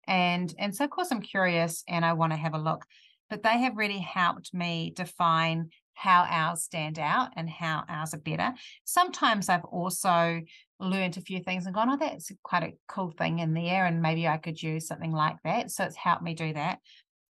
And 0.06 0.52
and 0.58 0.74
so 0.74 0.84
of 0.84 0.90
course 0.90 1.10
I'm 1.10 1.22
curious 1.22 1.84
and 1.88 2.04
I 2.04 2.12
want 2.14 2.32
to 2.32 2.38
have 2.38 2.54
a 2.54 2.58
look. 2.58 2.84
but 3.30 3.42
they 3.42 3.58
have 3.60 3.78
really 3.78 3.98
helped 4.00 4.52
me 4.52 4.92
define 4.94 5.70
how 5.94 6.26
ours 6.28 6.62
stand 6.64 6.98
out 6.98 7.30
and 7.36 7.48
how 7.48 7.84
ours 7.88 8.12
are 8.12 8.18
better. 8.18 8.52
Sometimes 8.84 9.48
I've 9.48 9.64
also 9.64 10.42
learned 10.80 11.16
a 11.16 11.20
few 11.22 11.40
things 11.40 11.64
and 11.64 11.74
gone, 11.74 11.88
oh, 11.90 11.96
that's 11.96 12.30
quite 12.42 12.62
a 12.62 12.76
cool 12.88 13.12
thing 13.16 13.38
in 13.38 13.54
there. 13.54 13.86
And 13.86 14.02
maybe 14.02 14.26
I 14.26 14.36
could 14.36 14.62
use 14.62 14.86
something 14.86 15.12
like 15.12 15.36
that. 15.44 15.70
So 15.70 15.84
it's 15.84 15.96
helped 15.96 16.22
me 16.22 16.34
do 16.34 16.52
that. 16.54 16.78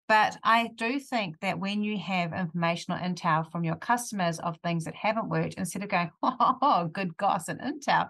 But 0.07 0.37
I 0.43 0.69
do 0.75 0.99
think 0.99 1.39
that 1.41 1.59
when 1.59 1.83
you 1.83 1.97
have 1.99 2.33
informational 2.33 2.99
intel 2.99 3.49
from 3.51 3.63
your 3.63 3.75
customers 3.75 4.39
of 4.39 4.57
things 4.63 4.85
that 4.85 4.95
haven't 4.95 5.29
worked, 5.29 5.53
instead 5.55 5.83
of 5.83 5.89
going, 5.89 6.11
oh, 6.23 6.89
good 6.91 7.15
goss 7.15 7.47
and 7.47 7.59
intel, 7.59 8.07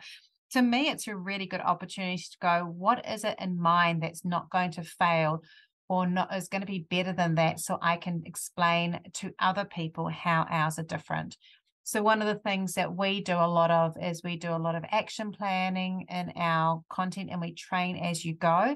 to 0.51 0.61
me, 0.61 0.89
it's 0.89 1.07
a 1.07 1.15
really 1.15 1.45
good 1.45 1.61
opportunity 1.61 2.17
to 2.17 2.37
go, 2.41 2.63
what 2.65 3.07
is 3.07 3.23
it 3.23 3.35
in 3.39 3.59
mine 3.59 3.99
that's 3.99 4.25
not 4.25 4.49
going 4.49 4.71
to 4.71 4.83
fail 4.83 5.43
or 5.87 6.07
not 6.07 6.35
is 6.35 6.47
going 6.47 6.61
to 6.61 6.67
be 6.67 6.85
better 6.89 7.13
than 7.13 7.35
that 7.35 7.59
so 7.59 7.77
I 7.81 7.97
can 7.97 8.23
explain 8.25 8.99
to 9.15 9.33
other 9.39 9.65
people 9.65 10.07
how 10.07 10.45
ours 10.49 10.77
are 10.79 10.83
different. 10.83 11.35
So 11.83 12.03
one 12.03 12.21
of 12.21 12.27
the 12.27 12.39
things 12.41 12.73
that 12.73 12.95
we 12.95 13.23
do 13.23 13.33
a 13.33 13.49
lot 13.49 13.71
of 13.71 13.95
is 13.99 14.21
we 14.23 14.37
do 14.37 14.51
a 14.51 14.57
lot 14.57 14.75
of 14.75 14.85
action 14.91 15.31
planning 15.31 16.05
in 16.07 16.33
our 16.35 16.83
content 16.89 17.29
and 17.31 17.41
we 17.41 17.53
train 17.53 17.97
as 17.97 18.23
you 18.23 18.35
go. 18.35 18.75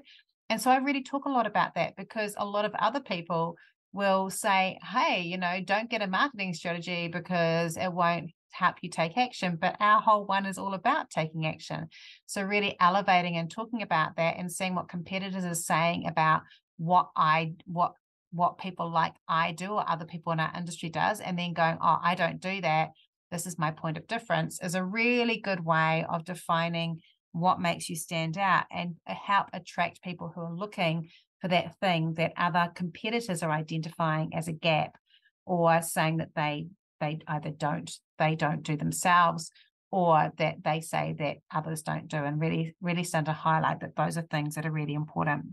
And 0.49 0.59
so 0.59 0.71
I 0.71 0.77
really 0.77 1.03
talk 1.03 1.25
a 1.25 1.29
lot 1.29 1.45
about 1.45 1.75
that 1.75 1.95
because 1.95 2.33
a 2.37 2.45
lot 2.45 2.65
of 2.65 2.73
other 2.73 2.99
people 2.99 3.55
will 3.91 4.31
say, 4.31 4.79
hey, 4.83 5.21
you 5.21 5.37
know, 5.37 5.59
don't 5.63 5.89
get 5.89 6.01
a 6.01 6.07
marketing 6.07 6.55
strategy 6.55 7.07
because 7.07 7.77
it 7.77 7.93
won't 7.93 8.31
help 8.53 8.77
you 8.81 8.89
take 8.89 9.17
action. 9.17 9.57
But 9.59 9.75
our 9.79 10.01
whole 10.01 10.25
one 10.25 10.45
is 10.45 10.57
all 10.57 10.73
about 10.73 11.09
taking 11.09 11.45
action. 11.45 11.87
So 12.25 12.41
really 12.41 12.75
elevating 12.79 13.37
and 13.37 13.49
talking 13.49 13.81
about 13.81 14.15
that 14.17 14.37
and 14.37 14.51
seeing 14.51 14.75
what 14.75 14.89
competitors 14.89 15.45
are 15.45 15.55
saying 15.55 16.07
about 16.07 16.41
what 16.77 17.09
I 17.15 17.53
what 17.65 17.93
what 18.31 18.57
people 18.57 18.91
like 18.91 19.13
I 19.27 19.51
do 19.51 19.73
or 19.73 19.87
other 19.87 20.05
people 20.05 20.33
in 20.33 20.39
our 20.39 20.51
industry 20.57 20.89
does, 20.89 21.19
and 21.19 21.37
then 21.37 21.53
going, 21.53 21.77
oh, 21.81 21.99
I 22.01 22.15
don't 22.15 22.41
do 22.41 22.61
that. 22.61 22.89
This 23.31 23.45
is 23.45 23.59
my 23.59 23.71
point 23.71 23.97
of 23.97 24.07
difference 24.07 24.59
is 24.61 24.75
a 24.75 24.83
really 24.83 25.39
good 25.39 25.63
way 25.63 26.05
of 26.09 26.25
defining 26.25 26.99
what 27.31 27.59
makes 27.59 27.89
you 27.89 27.95
stand 27.95 28.37
out 28.37 28.65
and 28.71 28.95
help 29.05 29.47
attract 29.53 30.03
people 30.03 30.31
who 30.33 30.41
are 30.41 30.53
looking 30.53 31.09
for 31.41 31.47
that 31.47 31.75
thing 31.79 32.13
that 32.13 32.31
other 32.37 32.71
competitors 32.73 33.43
are 33.43 33.51
identifying 33.51 34.33
as 34.33 34.47
a 34.47 34.53
gap 34.53 34.97
or 35.45 35.81
saying 35.81 36.17
that 36.17 36.29
they 36.35 36.67
they 36.99 37.19
either 37.27 37.49
don't 37.49 37.91
they 38.17 38.35
don't 38.35 38.63
do 38.63 38.75
themselves 38.77 39.51
or 39.91 40.31
that 40.37 40.63
they 40.63 40.81
say 40.81 41.15
that 41.19 41.37
others 41.53 41.83
don't 41.83 42.07
do 42.07 42.17
and 42.17 42.39
really 42.39 42.75
really 42.81 43.03
start 43.03 43.25
to 43.25 43.33
highlight 43.33 43.79
that 43.79 43.95
those 43.95 44.17
are 44.17 44.23
things 44.23 44.55
that 44.55 44.65
are 44.65 44.71
really 44.71 44.93
important 44.93 45.45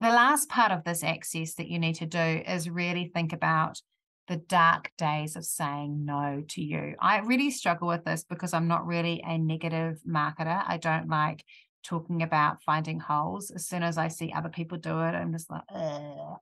the 0.00 0.08
last 0.08 0.48
part 0.48 0.72
of 0.72 0.84
this 0.84 1.02
access 1.02 1.54
that 1.54 1.68
you 1.68 1.78
need 1.78 1.94
to 1.96 2.06
do 2.06 2.18
is 2.18 2.68
really 2.68 3.10
think 3.14 3.32
about 3.32 3.80
the 4.28 4.36
dark 4.36 4.90
days 4.96 5.36
of 5.36 5.44
saying 5.44 6.04
no 6.04 6.42
to 6.48 6.62
you. 6.62 6.94
I 7.00 7.18
really 7.18 7.50
struggle 7.50 7.88
with 7.88 8.04
this 8.04 8.24
because 8.24 8.54
I'm 8.54 8.68
not 8.68 8.86
really 8.86 9.22
a 9.24 9.36
negative 9.38 10.00
marketer. 10.08 10.62
I 10.66 10.78
don't 10.78 11.08
like 11.08 11.44
talking 11.84 12.22
about 12.22 12.62
finding 12.62 13.00
holes. 13.00 13.50
As 13.50 13.66
soon 13.66 13.82
as 13.82 13.98
I 13.98 14.08
see 14.08 14.32
other 14.32 14.48
people 14.48 14.78
do 14.78 15.00
it, 15.00 15.14
I'm 15.14 15.32
just 15.32 15.50
like, 15.50 15.62
Ugh. 15.68 16.38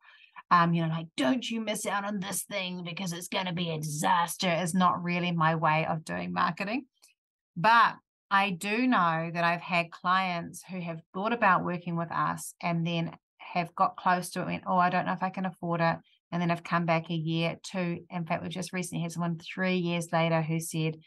Um, 0.52 0.74
you 0.74 0.82
know, 0.82 0.88
like, 0.88 1.06
don't 1.16 1.48
you 1.48 1.62
miss 1.62 1.86
out 1.86 2.04
on 2.04 2.20
this 2.20 2.42
thing 2.42 2.84
because 2.84 3.14
it's 3.14 3.28
going 3.28 3.46
to 3.46 3.54
be 3.54 3.70
a 3.70 3.78
disaster 3.78 4.52
is 4.52 4.74
not 4.74 5.02
really 5.02 5.32
my 5.32 5.54
way 5.54 5.86
of 5.88 6.04
doing 6.04 6.30
marketing. 6.30 6.84
But 7.56 7.94
I 8.30 8.50
do 8.50 8.86
know 8.86 9.30
that 9.32 9.44
I've 9.44 9.62
had 9.62 9.90
clients 9.90 10.62
who 10.70 10.78
have 10.78 11.00
thought 11.14 11.32
about 11.32 11.64
working 11.64 11.96
with 11.96 12.12
us 12.12 12.54
and 12.62 12.86
then 12.86 13.16
have 13.38 13.74
got 13.74 13.96
close 13.96 14.28
to 14.30 14.40
it, 14.40 14.42
and 14.42 14.50
went, 14.50 14.64
oh, 14.66 14.76
I 14.76 14.90
don't 14.90 15.06
know 15.06 15.14
if 15.14 15.22
I 15.22 15.30
can 15.30 15.46
afford 15.46 15.80
it. 15.80 15.96
And 16.30 16.40
then 16.40 16.50
have 16.50 16.62
come 16.62 16.84
back 16.84 17.08
a 17.08 17.14
year, 17.14 17.56
two. 17.62 18.00
In 18.10 18.26
fact, 18.26 18.42
we've 18.42 18.52
just 18.52 18.74
recently 18.74 19.02
had 19.02 19.12
someone 19.12 19.38
three 19.38 19.76
years 19.76 20.08
later 20.12 20.42
who 20.42 20.60
said, 20.60 20.98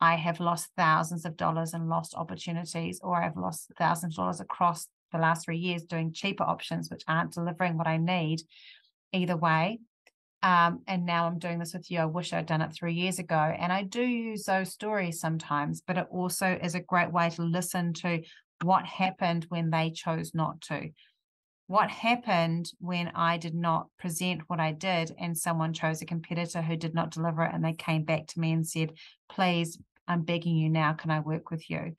I 0.00 0.16
have 0.16 0.38
lost 0.38 0.68
thousands 0.76 1.24
of 1.24 1.38
dollars 1.38 1.72
and 1.72 1.88
lost 1.88 2.14
opportunities, 2.14 3.00
or 3.02 3.22
I've 3.22 3.36
lost 3.38 3.70
thousands 3.78 4.14
of 4.14 4.16
dollars 4.16 4.40
across 4.40 4.86
the 5.12 5.18
last 5.18 5.44
three 5.44 5.58
years 5.58 5.84
doing 5.84 6.12
cheaper 6.12 6.44
options, 6.44 6.90
which 6.90 7.04
aren't 7.06 7.32
delivering 7.34 7.78
what 7.78 7.86
I 7.86 7.96
need 7.98 8.42
either 9.12 9.36
way. 9.36 9.80
Um, 10.42 10.80
and 10.88 11.06
now 11.06 11.26
I'm 11.26 11.38
doing 11.38 11.58
this 11.58 11.72
with 11.72 11.90
you. 11.90 12.00
I 12.00 12.06
wish 12.06 12.32
I'd 12.32 12.46
done 12.46 12.62
it 12.62 12.72
three 12.72 12.94
years 12.94 13.18
ago. 13.18 13.36
And 13.36 13.72
I 13.72 13.84
do 13.84 14.02
use 14.02 14.44
those 14.44 14.72
stories 14.72 15.20
sometimes, 15.20 15.82
but 15.86 15.98
it 15.98 16.06
also 16.10 16.58
is 16.60 16.74
a 16.74 16.80
great 16.80 17.12
way 17.12 17.30
to 17.30 17.42
listen 17.42 17.92
to 17.94 18.22
what 18.62 18.84
happened 18.84 19.46
when 19.48 19.70
they 19.70 19.90
chose 19.90 20.32
not 20.34 20.60
to 20.62 20.90
what 21.72 21.90
happened 21.90 22.70
when 22.80 23.10
I 23.14 23.38
did 23.38 23.54
not 23.54 23.86
present 23.98 24.42
what 24.48 24.60
I 24.60 24.72
did 24.72 25.14
and 25.18 25.36
someone 25.36 25.72
chose 25.72 26.02
a 26.02 26.04
competitor 26.04 26.60
who 26.60 26.76
did 26.76 26.92
not 26.92 27.12
deliver 27.12 27.44
it 27.44 27.54
and 27.54 27.64
they 27.64 27.72
came 27.72 28.04
back 28.04 28.26
to 28.26 28.40
me 28.40 28.52
and 28.52 28.66
said, 28.66 28.92
please, 29.30 29.78
I'm 30.06 30.22
begging 30.22 30.56
you 30.56 30.68
now, 30.68 30.92
can 30.92 31.10
I 31.10 31.20
work 31.20 31.50
with 31.50 31.70
you? 31.70 31.96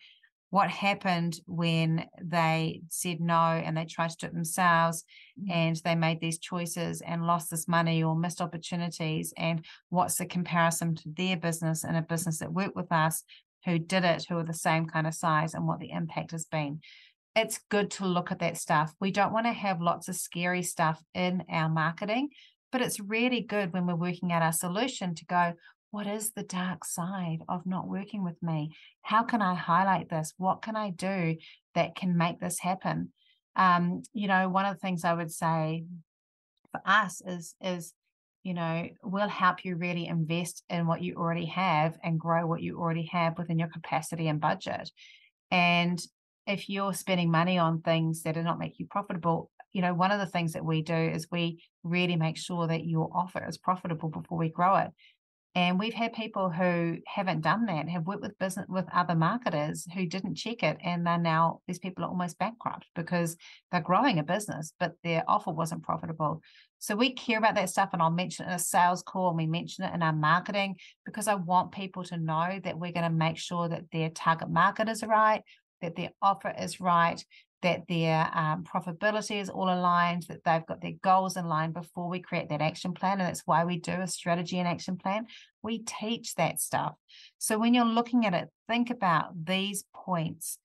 What 0.54 0.70
happened 0.70 1.40
when 1.48 2.06
they 2.22 2.84
said 2.90 3.20
no 3.20 3.34
and 3.34 3.76
they 3.76 3.86
tried 3.86 4.12
to 4.12 4.18
do 4.18 4.28
it 4.28 4.36
themselves 4.36 5.04
mm-hmm. 5.42 5.52
and 5.52 5.76
they 5.78 5.96
made 5.96 6.20
these 6.22 6.38
choices 6.38 7.02
and 7.02 7.26
lost 7.26 7.50
this 7.50 7.68
money 7.68 8.04
or 8.04 8.16
missed 8.16 8.40
opportunities? 8.40 9.34
And 9.36 9.66
what's 9.90 10.18
the 10.18 10.28
comparison 10.28 10.94
to 10.94 11.10
their 11.18 11.38
business 11.38 11.84
and 11.84 11.98
a 11.98 12.04
business 12.04 12.38
that 12.38 12.54
worked 12.54 12.76
with 12.76 12.92
us 12.92 13.24
who 13.66 13.80
did 13.80 14.04
it, 14.04 14.28
who 14.30 14.38
are 14.38 14.44
the 14.44 14.54
same 14.54 14.86
kind 14.86 15.08
of 15.08 15.16
size, 15.16 15.56
and 15.56 15.66
what 15.68 15.80
the 15.80 15.90
impact 15.90 16.30
has 16.34 16.46
been? 16.46 16.82
it's 17.36 17.60
good 17.72 17.90
to 17.90 18.06
look 18.06 18.32
at 18.32 18.38
that 18.38 18.58
stuff. 18.58 18.94
We 19.00 19.10
don't 19.10 19.34
want 19.34 19.48
to 19.48 19.54
have 19.54 19.82
lots 19.82 20.08
of 20.08 20.16
scary 20.16 20.62
stuff 20.62 21.02
in 21.16 21.44
our 21.50 21.68
marketing, 21.68 22.30
but 22.72 22.84
it's 22.84 23.00
really 23.00 23.42
good 23.42 23.74
when 23.74 23.88
we're 23.88 23.96
working 23.96 24.32
out 24.32 24.44
our 24.44 24.54
solution 24.54 25.16
to 25.16 25.26
go, 25.26 25.54
what 25.94 26.08
is 26.08 26.32
the 26.32 26.42
dark 26.42 26.84
side 26.86 27.44
of 27.48 27.68
not 27.68 27.88
working 27.88 28.24
with 28.24 28.42
me? 28.42 28.76
How 29.04 29.22
can 29.22 29.44
I 29.44 29.54
highlight 29.54 30.10
this? 30.10 30.34
What 30.38 30.64
can 30.64 30.76
I 30.76 30.90
do 30.90 31.36
that 31.76 31.96
can 31.96 32.18
make 32.18 32.40
this 32.40 32.58
happen? 32.58 33.14
Um, 33.56 34.02
you 34.12 34.28
know, 34.28 34.50
one 34.50 34.66
of 34.66 34.74
the 34.74 34.80
things 34.80 35.06
I 35.06 35.14
would 35.14 35.32
say 35.32 35.84
for 36.72 36.82
us 36.84 37.22
is 37.24 37.54
is 37.62 37.94
you 38.42 38.56
know, 38.56 38.90
we'll 39.04 39.30
help 39.30 39.64
you 39.64 39.76
really 39.76 40.08
invest 40.08 40.64
in 40.68 40.88
what 40.88 41.02
you 41.02 41.14
already 41.16 41.46
have 41.46 41.96
and 42.04 42.20
grow 42.20 42.46
what 42.46 42.62
you 42.62 42.78
already 42.80 43.08
have 43.12 43.38
within 43.38 43.60
your 43.60 43.70
capacity 43.70 44.28
and 44.28 44.42
budget. 44.42 44.92
And 45.52 46.02
if 46.48 46.70
you're 46.70 46.94
spending 46.94 47.32
money 47.32 47.58
on 47.58 47.82
things 47.82 48.24
that 48.24 48.36
are 48.36 48.44
not 48.44 48.60
making 48.60 48.78
you 48.80 48.88
profitable, 48.88 49.52
you 49.72 49.82
know, 49.82 49.94
one 49.94 50.12
of 50.12 50.20
the 50.20 50.26
things 50.26 50.54
that 50.54 50.66
we 50.66 50.82
do 50.82 50.94
is 50.94 51.32
we 51.32 51.64
really 51.84 52.16
make 52.16 52.38
sure 52.38 52.68
that 52.68 52.86
your 52.86 53.10
offer 53.14 53.48
is 53.48 53.58
profitable 53.58 54.10
before 54.10 54.38
we 54.38 54.50
grow 54.50 54.76
it. 54.76 54.92
And 55.56 55.78
we've 55.78 55.94
had 55.94 56.14
people 56.14 56.50
who 56.50 56.98
haven't 57.06 57.42
done 57.42 57.68
that, 57.68 57.88
have 57.88 58.08
worked 58.08 58.24
with 58.24 58.40
business 58.40 58.66
with 58.68 58.86
other 58.92 59.14
marketers 59.14 59.88
who 59.94 60.08
didn't 60.08 60.36
check 60.36 60.64
it. 60.64 60.78
And 60.84 61.06
they're 61.06 61.20
now, 61.20 61.60
these 61.68 61.80
people 61.80 62.04
are 62.04 62.10
almost 62.10 62.40
bankrupt 62.40 62.88
because 62.96 63.38
they're 63.72 63.82
growing 63.82 64.18
a 64.18 64.24
business, 64.24 64.74
but 64.80 64.94
their 65.04 65.24
offer 65.28 65.52
wasn't 65.52 65.84
profitable. 65.84 66.42
So 66.80 66.96
we 66.96 67.14
care 67.14 67.38
about 67.38 67.56
that 67.56 67.70
stuff. 67.70 67.90
And 67.94 68.02
I'll 68.02 68.10
mention 68.10 68.46
it 68.46 68.50
in 68.50 68.56
a 68.56 68.60
sales 68.60 69.04
call 69.04 69.30
and 69.30 69.38
we 69.38 69.46
mention 69.46 69.84
it 69.84 69.94
in 69.94 70.02
our 70.02 70.14
marketing 70.14 70.78
because 71.06 71.28
I 71.28 71.36
want 71.36 71.72
people 71.72 72.04
to 72.06 72.18
know 72.18 72.60
that 72.64 72.80
we're 72.80 72.92
going 72.92 73.10
to 73.10 73.16
make 73.16 73.38
sure 73.38 73.70
that 73.70 73.92
their 73.92 74.10
target 74.10 74.50
market 74.50 74.90
is 74.90 75.04
right 75.04 75.44
that 75.84 75.96
their 75.96 76.12
offer 76.22 76.54
is 76.58 76.80
right, 76.80 77.24
that 77.64 77.88
their 77.88 78.30
um, 78.34 78.64
profitability 78.64 79.42
is 79.42 79.50
all 79.50 79.74
aligned, 79.74 80.24
that 80.30 80.44
they've 80.46 80.66
got 80.66 80.82
their 80.82 80.94
goals 81.02 81.38
in 81.38 81.48
line 81.48 81.72
before 81.72 82.08
we 82.08 82.20
create 82.20 82.50
that 82.50 82.62
action 82.62 82.94
plan. 82.94 83.20
And 83.20 83.28
that's 83.28 83.44
why 83.46 83.66
we 83.66 83.80
do 83.80 83.94
a 83.94 84.08
strategy 84.08 84.60
and 84.60 84.68
action 84.68 84.98
plan. 84.98 85.26
We 85.64 85.80
teach 85.80 86.36
that 86.36 86.60
stuff. 86.60 86.94
So 87.40 87.58
when 87.58 87.74
you're 87.74 87.86
looking 87.86 88.26
at 88.26 88.34
it, 88.34 88.50
think 88.68 88.90
about 88.90 89.46
these 89.46 89.86
points. 89.94 90.60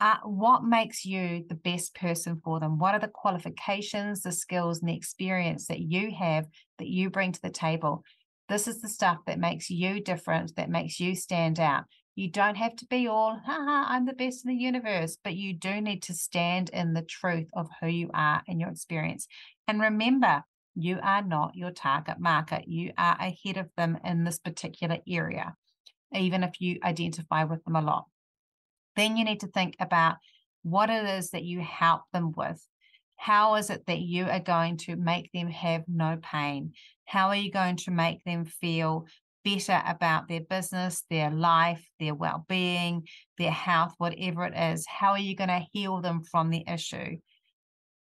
Uh, 0.00 0.16
what 0.24 0.64
makes 0.64 1.04
you 1.04 1.44
the 1.48 1.54
best 1.54 1.94
person 1.94 2.40
for 2.42 2.60
them? 2.60 2.78
What 2.78 2.94
are 2.94 3.00
the 3.00 3.08
qualifications, 3.08 4.22
the 4.22 4.32
skills, 4.32 4.80
and 4.80 4.88
the 4.88 4.96
experience 4.96 5.66
that 5.66 5.80
you 5.80 6.12
have 6.18 6.46
that 6.78 6.88
you 6.88 7.10
bring 7.10 7.32
to 7.32 7.42
the 7.42 7.50
table? 7.50 8.04
This 8.48 8.68
is 8.68 8.80
the 8.80 8.88
stuff 8.88 9.18
that 9.26 9.38
makes 9.38 9.70
you 9.70 10.00
different, 10.00 10.56
that 10.56 10.68
makes 10.68 11.00
you 11.00 11.14
stand 11.14 11.58
out. 11.58 11.84
You 12.16 12.30
don't 12.30 12.54
have 12.56 12.76
to 12.76 12.86
be 12.86 13.08
all, 13.08 13.40
haha, 13.44 13.86
I'm 13.88 14.06
the 14.06 14.12
best 14.12 14.44
in 14.44 14.50
the 14.50 14.62
universe, 14.62 15.18
but 15.22 15.34
you 15.34 15.52
do 15.52 15.80
need 15.80 16.02
to 16.04 16.14
stand 16.14 16.70
in 16.70 16.94
the 16.94 17.02
truth 17.02 17.48
of 17.54 17.68
who 17.80 17.88
you 17.88 18.10
are 18.14 18.42
and 18.46 18.60
your 18.60 18.70
experience. 18.70 19.26
And 19.66 19.80
remember, 19.80 20.44
you 20.76 20.98
are 21.02 21.22
not 21.22 21.56
your 21.56 21.72
target 21.72 22.20
market. 22.20 22.68
You 22.68 22.92
are 22.96 23.16
ahead 23.18 23.56
of 23.56 23.68
them 23.76 23.98
in 24.04 24.24
this 24.24 24.38
particular 24.38 24.98
area, 25.08 25.54
even 26.12 26.44
if 26.44 26.60
you 26.60 26.78
identify 26.84 27.44
with 27.44 27.64
them 27.64 27.76
a 27.76 27.82
lot. 27.82 28.06
Then 28.94 29.16
you 29.16 29.24
need 29.24 29.40
to 29.40 29.48
think 29.48 29.74
about 29.80 30.16
what 30.62 30.90
it 30.90 31.04
is 31.04 31.30
that 31.30 31.44
you 31.44 31.60
help 31.60 32.02
them 32.12 32.32
with. 32.36 32.64
How 33.16 33.54
is 33.56 33.70
it 33.70 33.86
that 33.86 34.00
you 34.00 34.26
are 34.26 34.40
going 34.40 34.76
to 34.78 34.96
make 34.96 35.30
them 35.32 35.48
have 35.48 35.84
no 35.88 36.18
pain? 36.20 36.72
How 37.06 37.28
are 37.28 37.36
you 37.36 37.50
going 37.50 37.76
to 37.76 37.90
make 37.90 38.22
them 38.24 38.44
feel 38.44 39.06
better 39.44 39.82
about 39.86 40.28
their 40.28 40.40
business, 40.40 41.04
their 41.10 41.30
life, 41.30 41.86
their 42.00 42.14
well 42.14 42.44
being, 42.48 43.06
their 43.38 43.50
health, 43.50 43.94
whatever 43.98 44.44
it 44.44 44.54
is? 44.56 44.86
How 44.86 45.10
are 45.10 45.18
you 45.18 45.36
going 45.36 45.48
to 45.48 45.66
heal 45.72 46.00
them 46.00 46.22
from 46.22 46.50
the 46.50 46.64
issue? 46.66 47.18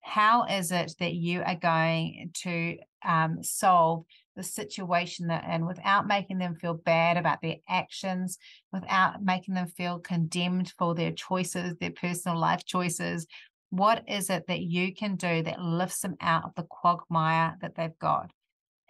how 0.04 0.44
is 0.44 0.72
it 0.72 0.94
that 1.00 1.14
you 1.14 1.42
are 1.42 1.56
going 1.56 2.30
to 2.34 2.78
um, 3.06 3.42
solve 3.42 4.04
the 4.36 4.44
situation 4.44 5.28
that 5.28 5.46
and 5.48 5.66
without 5.66 6.06
making 6.06 6.38
them 6.40 6.56
feel 6.56 6.74
bad 6.74 7.16
about 7.16 7.42
their 7.42 7.56
actions, 7.70 8.38
without 8.72 9.24
making 9.24 9.54
them 9.54 9.68
feel 9.68 10.00
condemned 10.00 10.74
for 10.78 10.94
their 10.94 11.12
choices, 11.12 11.76
their 11.80 11.92
personal 11.92 12.38
life 12.38 12.66
choices. 12.66 13.26
What 13.70 14.04
is 14.08 14.30
it 14.30 14.46
that 14.48 14.62
you 14.62 14.94
can 14.94 15.16
do 15.16 15.42
that 15.44 15.62
lifts 15.62 16.02
them 16.02 16.16
out 16.20 16.44
of 16.44 16.52
the 16.56 16.64
quagmire 16.64 17.56
that 17.62 17.76
they've 17.76 17.98
got? 17.98 18.32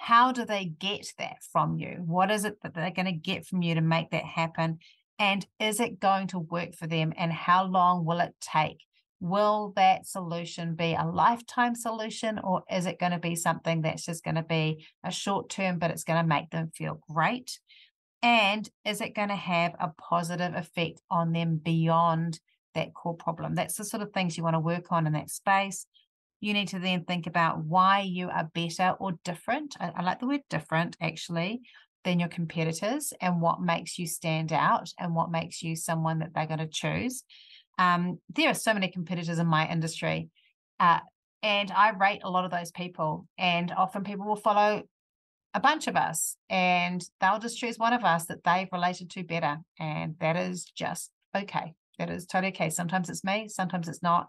How 0.03 0.33
do 0.33 0.43
they 0.43 0.65
get 0.65 1.07
that 1.17 1.37
from 1.53 1.77
you? 1.77 2.03
What 2.05 2.29
is 2.29 2.43
it 2.43 2.57
that 2.61 2.73
they're 2.73 2.91
going 2.91 3.05
to 3.05 3.13
get 3.13 3.45
from 3.45 3.61
you 3.61 3.75
to 3.75 3.81
make 3.81 4.11
that 4.11 4.25
happen? 4.25 4.79
And 5.17 5.45
is 5.61 5.79
it 5.79 6.01
going 6.01 6.27
to 6.27 6.39
work 6.39 6.75
for 6.75 6.87
them? 6.87 7.13
And 7.15 7.31
how 7.31 7.63
long 7.63 8.03
will 8.03 8.19
it 8.19 8.35
take? 8.41 8.81
will 9.21 9.71
that 9.77 10.05
solution 10.05 10.75
be 10.75 10.93
a 10.93 11.05
lifetime 11.05 11.75
solution 11.75 12.37
or 12.43 12.61
is 12.69 12.85
it 12.85 12.99
going 12.99 13.13
to 13.13 13.19
be 13.19 13.37
something 13.37 13.81
that's 13.81 14.03
just 14.05 14.21
going 14.21 14.35
to 14.35 14.43
be 14.43 14.85
a 15.01 15.11
short 15.11 15.49
term 15.49 15.79
but 15.79 15.89
it's 15.91 16.03
going 16.03 16.21
to 16.21 16.27
make 16.27 16.49
them 16.49 16.69
feel 16.75 16.99
great 17.09 17.57
and 18.21 18.69
is 18.83 18.99
it 18.99 19.15
going 19.15 19.29
to 19.29 19.35
have 19.35 19.71
a 19.79 19.93
positive 19.97 20.53
effect 20.55 20.99
on 21.09 21.31
them 21.31 21.55
beyond 21.55 22.37
that 22.75 22.93
core 22.93 23.15
problem 23.15 23.55
that's 23.55 23.77
the 23.77 23.85
sort 23.85 24.03
of 24.03 24.11
things 24.11 24.35
you 24.35 24.43
want 24.43 24.55
to 24.55 24.59
work 24.59 24.91
on 24.91 25.07
in 25.07 25.13
that 25.13 25.29
space 25.29 25.85
you 26.43 26.53
need 26.53 26.67
to 26.69 26.79
then 26.79 27.03
think 27.03 27.27
about 27.27 27.63
why 27.63 28.01
you 28.01 28.29
are 28.29 28.49
better 28.53 28.95
or 28.99 29.13
different 29.23 29.75
I, 29.79 29.91
I 29.95 30.03
like 30.03 30.19
the 30.19 30.27
word 30.27 30.41
different 30.49 30.97
actually 31.01 31.61
than 32.03 32.19
your 32.19 32.29
competitors 32.29 33.13
and 33.21 33.41
what 33.41 33.61
makes 33.61 33.97
you 33.97 34.07
stand 34.07 34.51
out 34.51 34.89
and 34.99 35.15
what 35.15 35.31
makes 35.31 35.63
you 35.63 35.75
someone 35.75 36.19
that 36.19 36.33
they're 36.33 36.47
going 36.47 36.59
to 36.59 36.67
choose 36.67 37.23
um, 37.77 38.19
there 38.33 38.49
are 38.49 38.55
so 38.55 38.73
many 38.73 38.87
competitors 38.89 39.39
in 39.39 39.47
my 39.47 39.69
industry. 39.69 40.29
Uh, 40.79 40.99
and 41.41 41.71
I 41.71 41.89
rate 41.91 42.21
a 42.23 42.29
lot 42.29 42.45
of 42.45 42.51
those 42.51 42.71
people. 42.71 43.27
And 43.37 43.71
often 43.71 44.03
people 44.03 44.25
will 44.25 44.35
follow 44.35 44.83
a 45.53 45.59
bunch 45.59 45.87
of 45.87 45.95
us 45.95 46.35
and 46.49 47.03
they'll 47.21 47.39
just 47.39 47.59
choose 47.59 47.77
one 47.77 47.93
of 47.93 48.03
us 48.03 48.25
that 48.25 48.43
they've 48.43 48.69
related 48.71 49.09
to 49.11 49.23
better. 49.23 49.57
And 49.79 50.15
that 50.19 50.35
is 50.35 50.65
just 50.75 51.11
okay. 51.35 51.73
That 51.99 52.09
is 52.09 52.25
totally 52.25 52.53
okay. 52.53 52.69
Sometimes 52.69 53.09
it's 53.09 53.23
me, 53.23 53.47
sometimes 53.47 53.87
it's 53.87 54.01
not, 54.01 54.27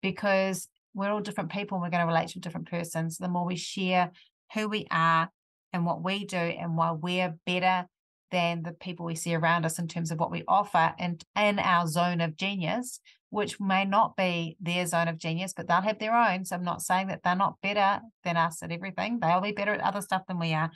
because 0.00 0.68
we're 0.94 1.10
all 1.10 1.20
different 1.20 1.50
people 1.50 1.76
and 1.76 1.82
we're 1.82 1.90
going 1.90 2.02
to 2.02 2.06
relate 2.06 2.28
to 2.28 2.40
different 2.40 2.70
person. 2.70 3.10
So 3.10 3.24
the 3.24 3.30
more 3.30 3.46
we 3.46 3.56
share 3.56 4.10
who 4.54 4.68
we 4.68 4.86
are 4.90 5.30
and 5.72 5.86
what 5.86 6.02
we 6.02 6.24
do 6.24 6.36
and 6.36 6.76
why 6.76 6.92
we're 6.92 7.36
better 7.46 7.86
than 8.30 8.62
the 8.62 8.72
people 8.72 9.06
we 9.06 9.14
see 9.14 9.34
around 9.34 9.64
us 9.64 9.78
in 9.78 9.88
terms 9.88 10.10
of 10.10 10.18
what 10.18 10.30
we 10.30 10.44
offer 10.46 10.94
and 10.98 11.24
in 11.36 11.58
our 11.58 11.86
zone 11.86 12.20
of 12.20 12.36
genius, 12.36 13.00
which 13.30 13.60
may 13.60 13.84
not 13.84 14.16
be 14.16 14.56
their 14.60 14.86
zone 14.86 15.08
of 15.08 15.18
genius, 15.18 15.52
but 15.52 15.68
they'll 15.68 15.80
have 15.80 15.98
their 15.98 16.14
own. 16.14 16.44
So 16.44 16.56
I'm 16.56 16.64
not 16.64 16.82
saying 16.82 17.08
that 17.08 17.22
they're 17.22 17.36
not 17.36 17.60
better 17.62 18.00
than 18.24 18.36
us 18.36 18.62
at 18.62 18.72
everything. 18.72 19.18
They'll 19.20 19.40
be 19.40 19.52
better 19.52 19.74
at 19.74 19.80
other 19.80 20.00
stuff 20.00 20.22
than 20.26 20.38
we 20.38 20.52
are. 20.52 20.70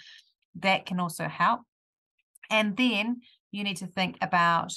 That 0.61 0.87
can 0.87 1.01
also 1.01 1.29
help. 1.29 1.63
And 2.51 2.77
then 2.77 3.23
you 3.51 3.65
need 3.65 3.79
to 3.79 3.87
think 3.87 4.17
about, 4.21 4.73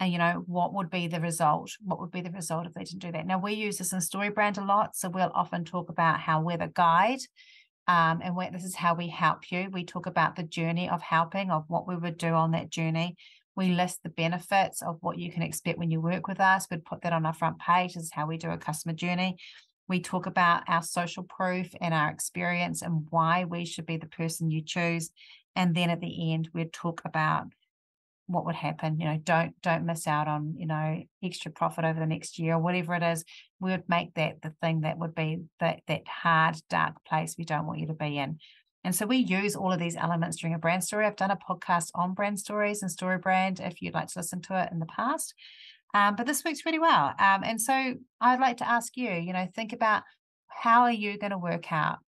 uh, 0.00 0.04
you 0.04 0.18
know, 0.18 0.44
what 0.46 0.74
would 0.74 0.90
be 0.90 1.08
the 1.08 1.20
result? 1.20 1.72
What 1.80 2.00
would 2.00 2.10
be 2.10 2.20
the 2.20 2.30
result 2.30 2.66
if 2.66 2.74
they 2.74 2.84
didn't 2.84 3.02
do 3.02 3.12
that? 3.12 3.26
Now, 3.26 3.38
we 3.38 3.54
use 3.54 3.78
this 3.78 3.92
in 3.92 3.98
StoryBrand 3.98 4.58
a 4.58 4.64
lot. 4.64 4.94
So 4.94 5.08
we'll 5.08 5.32
often 5.34 5.64
talk 5.64 5.88
about 5.88 6.20
how 6.20 6.40
we're 6.40 6.56
the 6.56 6.68
guide 6.68 7.20
um, 7.88 8.20
and 8.22 8.54
this 8.54 8.64
is 8.64 8.74
how 8.74 8.94
we 8.94 9.08
help 9.08 9.50
you. 9.50 9.70
We 9.72 9.84
talk 9.84 10.04
about 10.04 10.36
the 10.36 10.42
journey 10.42 10.90
of 10.90 11.00
helping, 11.00 11.50
of 11.50 11.64
what 11.68 11.88
we 11.88 11.96
would 11.96 12.18
do 12.18 12.28
on 12.28 12.50
that 12.50 12.68
journey. 12.68 13.16
We 13.56 13.70
list 13.70 14.02
the 14.02 14.10
benefits 14.10 14.82
of 14.82 14.98
what 15.00 15.18
you 15.18 15.32
can 15.32 15.42
expect 15.42 15.78
when 15.78 15.90
you 15.90 16.00
work 16.00 16.28
with 16.28 16.38
us. 16.38 16.66
We'd 16.70 16.84
put 16.84 17.00
that 17.02 17.14
on 17.14 17.24
our 17.24 17.32
front 17.32 17.58
page. 17.58 17.94
This 17.94 18.04
is 18.04 18.12
how 18.12 18.26
we 18.26 18.36
do 18.36 18.50
a 18.50 18.58
customer 18.58 18.94
journey. 18.94 19.38
We 19.88 20.00
talk 20.00 20.26
about 20.26 20.64
our 20.68 20.82
social 20.82 21.22
proof 21.22 21.68
and 21.80 21.94
our 21.94 22.10
experience 22.10 22.82
and 22.82 23.06
why 23.08 23.46
we 23.46 23.64
should 23.64 23.86
be 23.86 23.96
the 23.96 24.06
person 24.06 24.50
you 24.50 24.62
choose. 24.62 25.10
And 25.56 25.74
then 25.74 25.88
at 25.88 26.00
the 26.00 26.34
end, 26.34 26.50
we'd 26.52 26.74
talk 26.74 27.00
about 27.06 27.46
what 28.28 28.44
would 28.44 28.54
happen 28.54 29.00
you 29.00 29.06
know 29.06 29.18
don't 29.24 29.60
don't 29.62 29.84
miss 29.84 30.06
out 30.06 30.28
on 30.28 30.54
you 30.56 30.66
know 30.66 31.02
extra 31.22 31.50
profit 31.50 31.84
over 31.84 31.98
the 31.98 32.06
next 32.06 32.38
year 32.38 32.54
or 32.54 32.58
whatever 32.58 32.94
it 32.94 33.02
is 33.02 33.24
we 33.58 33.70
would 33.70 33.88
make 33.88 34.14
that 34.14 34.40
the 34.42 34.52
thing 34.62 34.82
that 34.82 34.98
would 34.98 35.14
be 35.14 35.40
that 35.60 35.80
that 35.88 36.06
hard 36.06 36.56
dark 36.70 36.94
place 37.04 37.34
we 37.36 37.44
don't 37.44 37.66
want 37.66 37.80
you 37.80 37.86
to 37.88 37.94
be 37.94 38.18
in. 38.18 38.38
And 38.84 38.94
so 38.94 39.06
we 39.06 39.16
use 39.16 39.56
all 39.56 39.72
of 39.72 39.80
these 39.80 39.96
elements 39.96 40.36
during 40.36 40.54
a 40.54 40.58
brand 40.58 40.84
story. 40.84 41.04
I've 41.04 41.16
done 41.16 41.32
a 41.32 41.36
podcast 41.36 41.90
on 41.94 42.14
brand 42.14 42.38
stories 42.38 42.80
and 42.80 42.90
story 42.90 43.18
brand 43.18 43.60
if 43.60 43.82
you'd 43.82 43.92
like 43.92 44.06
to 44.08 44.18
listen 44.18 44.40
to 44.42 44.62
it 44.62 44.70
in 44.70 44.78
the 44.78 44.86
past 44.86 45.34
um, 45.94 46.16
but 46.16 46.26
this 46.26 46.44
works 46.44 46.64
really 46.66 46.78
well 46.78 47.14
um, 47.18 47.42
and 47.44 47.60
so 47.60 47.94
i'd 48.20 48.40
like 48.40 48.58
to 48.58 48.68
ask 48.68 48.96
you 48.96 49.10
you 49.10 49.32
know 49.32 49.46
think 49.54 49.72
about 49.72 50.02
how 50.48 50.82
are 50.82 50.92
you 50.92 51.18
going 51.18 51.30
to 51.30 51.38
work 51.38 51.72
out 51.72 51.98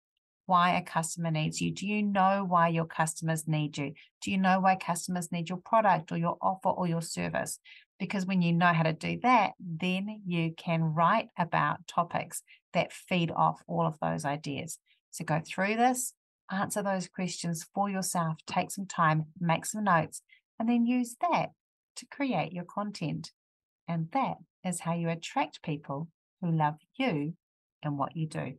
why 0.50 0.76
a 0.76 0.82
customer 0.82 1.30
needs 1.30 1.60
you? 1.60 1.70
Do 1.70 1.86
you 1.86 2.02
know 2.02 2.44
why 2.44 2.66
your 2.66 2.84
customers 2.84 3.46
need 3.46 3.78
you? 3.78 3.92
Do 4.20 4.32
you 4.32 4.36
know 4.36 4.58
why 4.58 4.74
customers 4.74 5.30
need 5.30 5.48
your 5.48 5.58
product 5.64 6.10
or 6.10 6.16
your 6.16 6.36
offer 6.42 6.70
or 6.70 6.88
your 6.88 7.02
service? 7.02 7.60
Because 8.00 8.26
when 8.26 8.42
you 8.42 8.52
know 8.52 8.72
how 8.72 8.82
to 8.82 8.92
do 8.92 9.20
that, 9.22 9.52
then 9.60 10.22
you 10.26 10.52
can 10.56 10.82
write 10.82 11.28
about 11.38 11.86
topics 11.86 12.42
that 12.72 12.92
feed 12.92 13.30
off 13.30 13.62
all 13.68 13.86
of 13.86 13.96
those 14.02 14.24
ideas. 14.24 14.78
So 15.12 15.24
go 15.24 15.40
through 15.46 15.76
this, 15.76 16.14
answer 16.50 16.82
those 16.82 17.06
questions 17.06 17.64
for 17.72 17.88
yourself, 17.88 18.38
take 18.44 18.72
some 18.72 18.86
time, 18.86 19.26
make 19.38 19.64
some 19.64 19.84
notes, 19.84 20.20
and 20.58 20.68
then 20.68 20.84
use 20.84 21.14
that 21.30 21.50
to 21.94 22.06
create 22.10 22.52
your 22.52 22.64
content. 22.64 23.30
And 23.86 24.08
that 24.14 24.38
is 24.64 24.80
how 24.80 24.94
you 24.94 25.10
attract 25.10 25.62
people 25.62 26.08
who 26.40 26.50
love 26.50 26.78
you 26.98 27.34
and 27.84 27.96
what 27.96 28.16
you 28.16 28.26
do. 28.26 28.54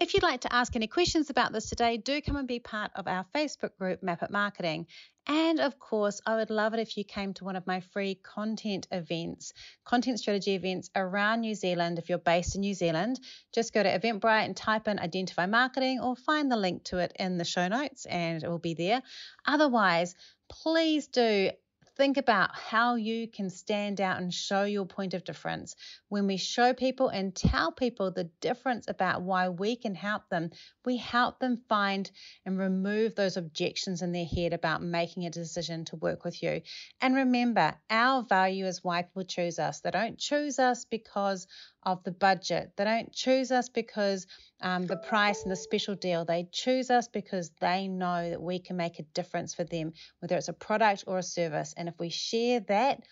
If 0.00 0.12
you'd 0.12 0.24
like 0.24 0.40
to 0.40 0.52
ask 0.52 0.74
any 0.74 0.88
questions 0.88 1.30
about 1.30 1.52
this 1.52 1.68
today, 1.68 1.98
do 1.98 2.20
come 2.20 2.34
and 2.34 2.48
be 2.48 2.58
part 2.58 2.90
of 2.96 3.06
our 3.06 3.24
Facebook 3.32 3.76
group, 3.78 4.02
Map 4.02 4.24
It 4.24 4.30
Marketing. 4.30 4.86
And 5.26 5.60
of 5.60 5.78
course, 5.78 6.20
I 6.26 6.34
would 6.34 6.50
love 6.50 6.74
it 6.74 6.80
if 6.80 6.96
you 6.96 7.04
came 7.04 7.32
to 7.34 7.44
one 7.44 7.54
of 7.54 7.66
my 7.66 7.78
free 7.80 8.16
content 8.16 8.88
events, 8.90 9.52
content 9.84 10.18
strategy 10.18 10.54
events 10.54 10.90
around 10.96 11.42
New 11.42 11.54
Zealand. 11.54 12.00
If 12.00 12.08
you're 12.08 12.18
based 12.18 12.56
in 12.56 12.62
New 12.62 12.74
Zealand, 12.74 13.20
just 13.54 13.72
go 13.72 13.84
to 13.84 13.98
Eventbrite 13.98 14.44
and 14.44 14.56
type 14.56 14.88
in 14.88 14.98
Identify 14.98 15.46
Marketing 15.46 16.00
or 16.00 16.16
find 16.16 16.50
the 16.50 16.56
link 16.56 16.84
to 16.84 16.98
it 16.98 17.12
in 17.16 17.38
the 17.38 17.44
show 17.44 17.68
notes 17.68 18.04
and 18.04 18.42
it 18.42 18.48
will 18.48 18.58
be 18.58 18.74
there. 18.74 19.00
Otherwise, 19.46 20.16
please 20.48 21.06
do 21.06 21.52
think 21.96 22.16
about 22.16 22.50
how 22.54 22.96
you 22.96 23.28
can 23.28 23.50
stand 23.50 24.00
out 24.00 24.20
and 24.20 24.32
show 24.32 24.64
your 24.64 24.84
point 24.84 25.14
of 25.14 25.24
difference. 25.24 25.76
When 26.08 26.26
we 26.26 26.36
show 26.36 26.74
people 26.74 27.08
and 27.08 27.34
tell 27.34 27.72
people 27.72 28.10
the 28.10 28.30
difference 28.40 28.86
about 28.88 29.22
why 29.22 29.48
we 29.48 29.76
can 29.76 29.94
help 29.94 30.28
them, 30.28 30.50
we 30.84 30.96
help 30.96 31.38
them 31.38 31.62
find 31.68 32.10
and 32.44 32.58
remove 32.58 33.14
those 33.14 33.36
objections 33.36 34.02
in 34.02 34.12
their 34.12 34.26
head 34.26 34.52
about 34.52 34.82
making 34.82 35.26
a 35.26 35.30
decision 35.30 35.84
to 35.86 35.96
work 35.96 36.24
with 36.24 36.42
you. 36.42 36.62
And 37.00 37.14
remember, 37.14 37.74
our 37.90 38.22
value 38.22 38.66
is 38.66 38.82
why 38.82 39.02
people 39.02 39.24
choose 39.24 39.58
us. 39.58 39.80
They 39.80 39.90
don't 39.90 40.18
choose 40.18 40.58
us 40.58 40.84
because 40.84 41.46
of 41.84 42.02
the 42.04 42.12
budget. 42.12 42.72
They 42.76 42.84
don't 42.84 43.12
choose 43.12 43.50
us 43.50 43.68
because 43.68 44.26
um, 44.60 44.86
the 44.86 44.96
price 44.96 45.42
and 45.42 45.52
the 45.52 45.56
special 45.56 45.94
deal. 45.94 46.24
They 46.24 46.48
choose 46.50 46.90
us 46.90 47.08
because 47.08 47.50
they 47.60 47.88
know 47.88 48.30
that 48.30 48.40
we 48.40 48.58
can 48.58 48.76
make 48.76 48.98
a 48.98 49.02
difference 49.02 49.54
for 49.54 49.64
them, 49.64 49.92
whether 50.20 50.36
it's 50.36 50.48
a 50.48 50.54
product 50.54 51.04
or 51.06 51.18
a 51.18 51.22
service. 51.22 51.74
And 51.76 51.83
if 51.88 51.98
we 51.98 52.10
share 52.10 52.60
that, 52.60 53.02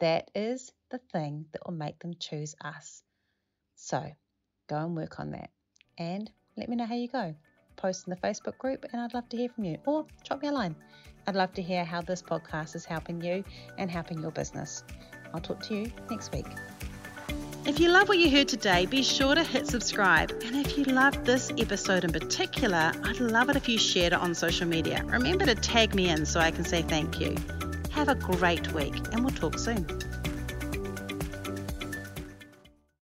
that 0.00 0.30
is 0.34 0.72
the 0.90 1.00
thing 1.12 1.46
that 1.52 1.62
will 1.66 1.74
make 1.74 1.98
them 2.00 2.14
choose 2.18 2.54
us. 2.62 3.02
So 3.76 4.02
go 4.68 4.76
and 4.76 4.96
work 4.96 5.20
on 5.20 5.32
that. 5.32 5.50
And 5.98 6.30
let 6.56 6.68
me 6.68 6.76
know 6.76 6.86
how 6.86 6.94
you 6.94 7.08
go. 7.08 7.34
Post 7.76 8.06
in 8.06 8.10
the 8.10 8.16
Facebook 8.20 8.58
group, 8.58 8.84
and 8.92 9.00
I'd 9.00 9.14
love 9.14 9.28
to 9.30 9.36
hear 9.36 9.48
from 9.48 9.64
you. 9.64 9.78
Or 9.86 10.06
drop 10.24 10.42
me 10.42 10.48
a 10.48 10.52
line. 10.52 10.76
I'd 11.26 11.36
love 11.36 11.52
to 11.54 11.62
hear 11.62 11.84
how 11.84 12.02
this 12.02 12.22
podcast 12.22 12.74
is 12.74 12.84
helping 12.84 13.22
you 13.22 13.44
and 13.78 13.90
helping 13.90 14.20
your 14.20 14.30
business. 14.30 14.84
I'll 15.32 15.40
talk 15.40 15.60
to 15.64 15.74
you 15.74 15.92
next 16.10 16.32
week. 16.32 16.46
If 17.66 17.78
you 17.78 17.90
love 17.90 18.08
what 18.08 18.18
you 18.18 18.30
heard 18.30 18.48
today, 18.48 18.86
be 18.86 19.02
sure 19.02 19.34
to 19.34 19.44
hit 19.44 19.66
subscribe. 19.66 20.30
And 20.44 20.56
if 20.56 20.78
you 20.78 20.84
loved 20.84 21.26
this 21.26 21.52
episode 21.58 22.04
in 22.04 22.10
particular, 22.12 22.92
I'd 23.04 23.20
love 23.20 23.50
it 23.50 23.56
if 23.56 23.68
you 23.68 23.78
shared 23.78 24.14
it 24.14 24.18
on 24.18 24.34
social 24.34 24.66
media. 24.66 25.04
Remember 25.04 25.44
to 25.44 25.54
tag 25.54 25.94
me 25.94 26.08
in 26.08 26.24
so 26.24 26.40
I 26.40 26.50
can 26.50 26.64
say 26.64 26.82
thank 26.82 27.20
you. 27.20 27.36
Have 27.90 28.08
a 28.08 28.14
great 28.14 28.72
week, 28.72 28.94
and 29.12 29.24
we'll 29.24 29.34
talk 29.34 29.58
soon. 29.58 29.86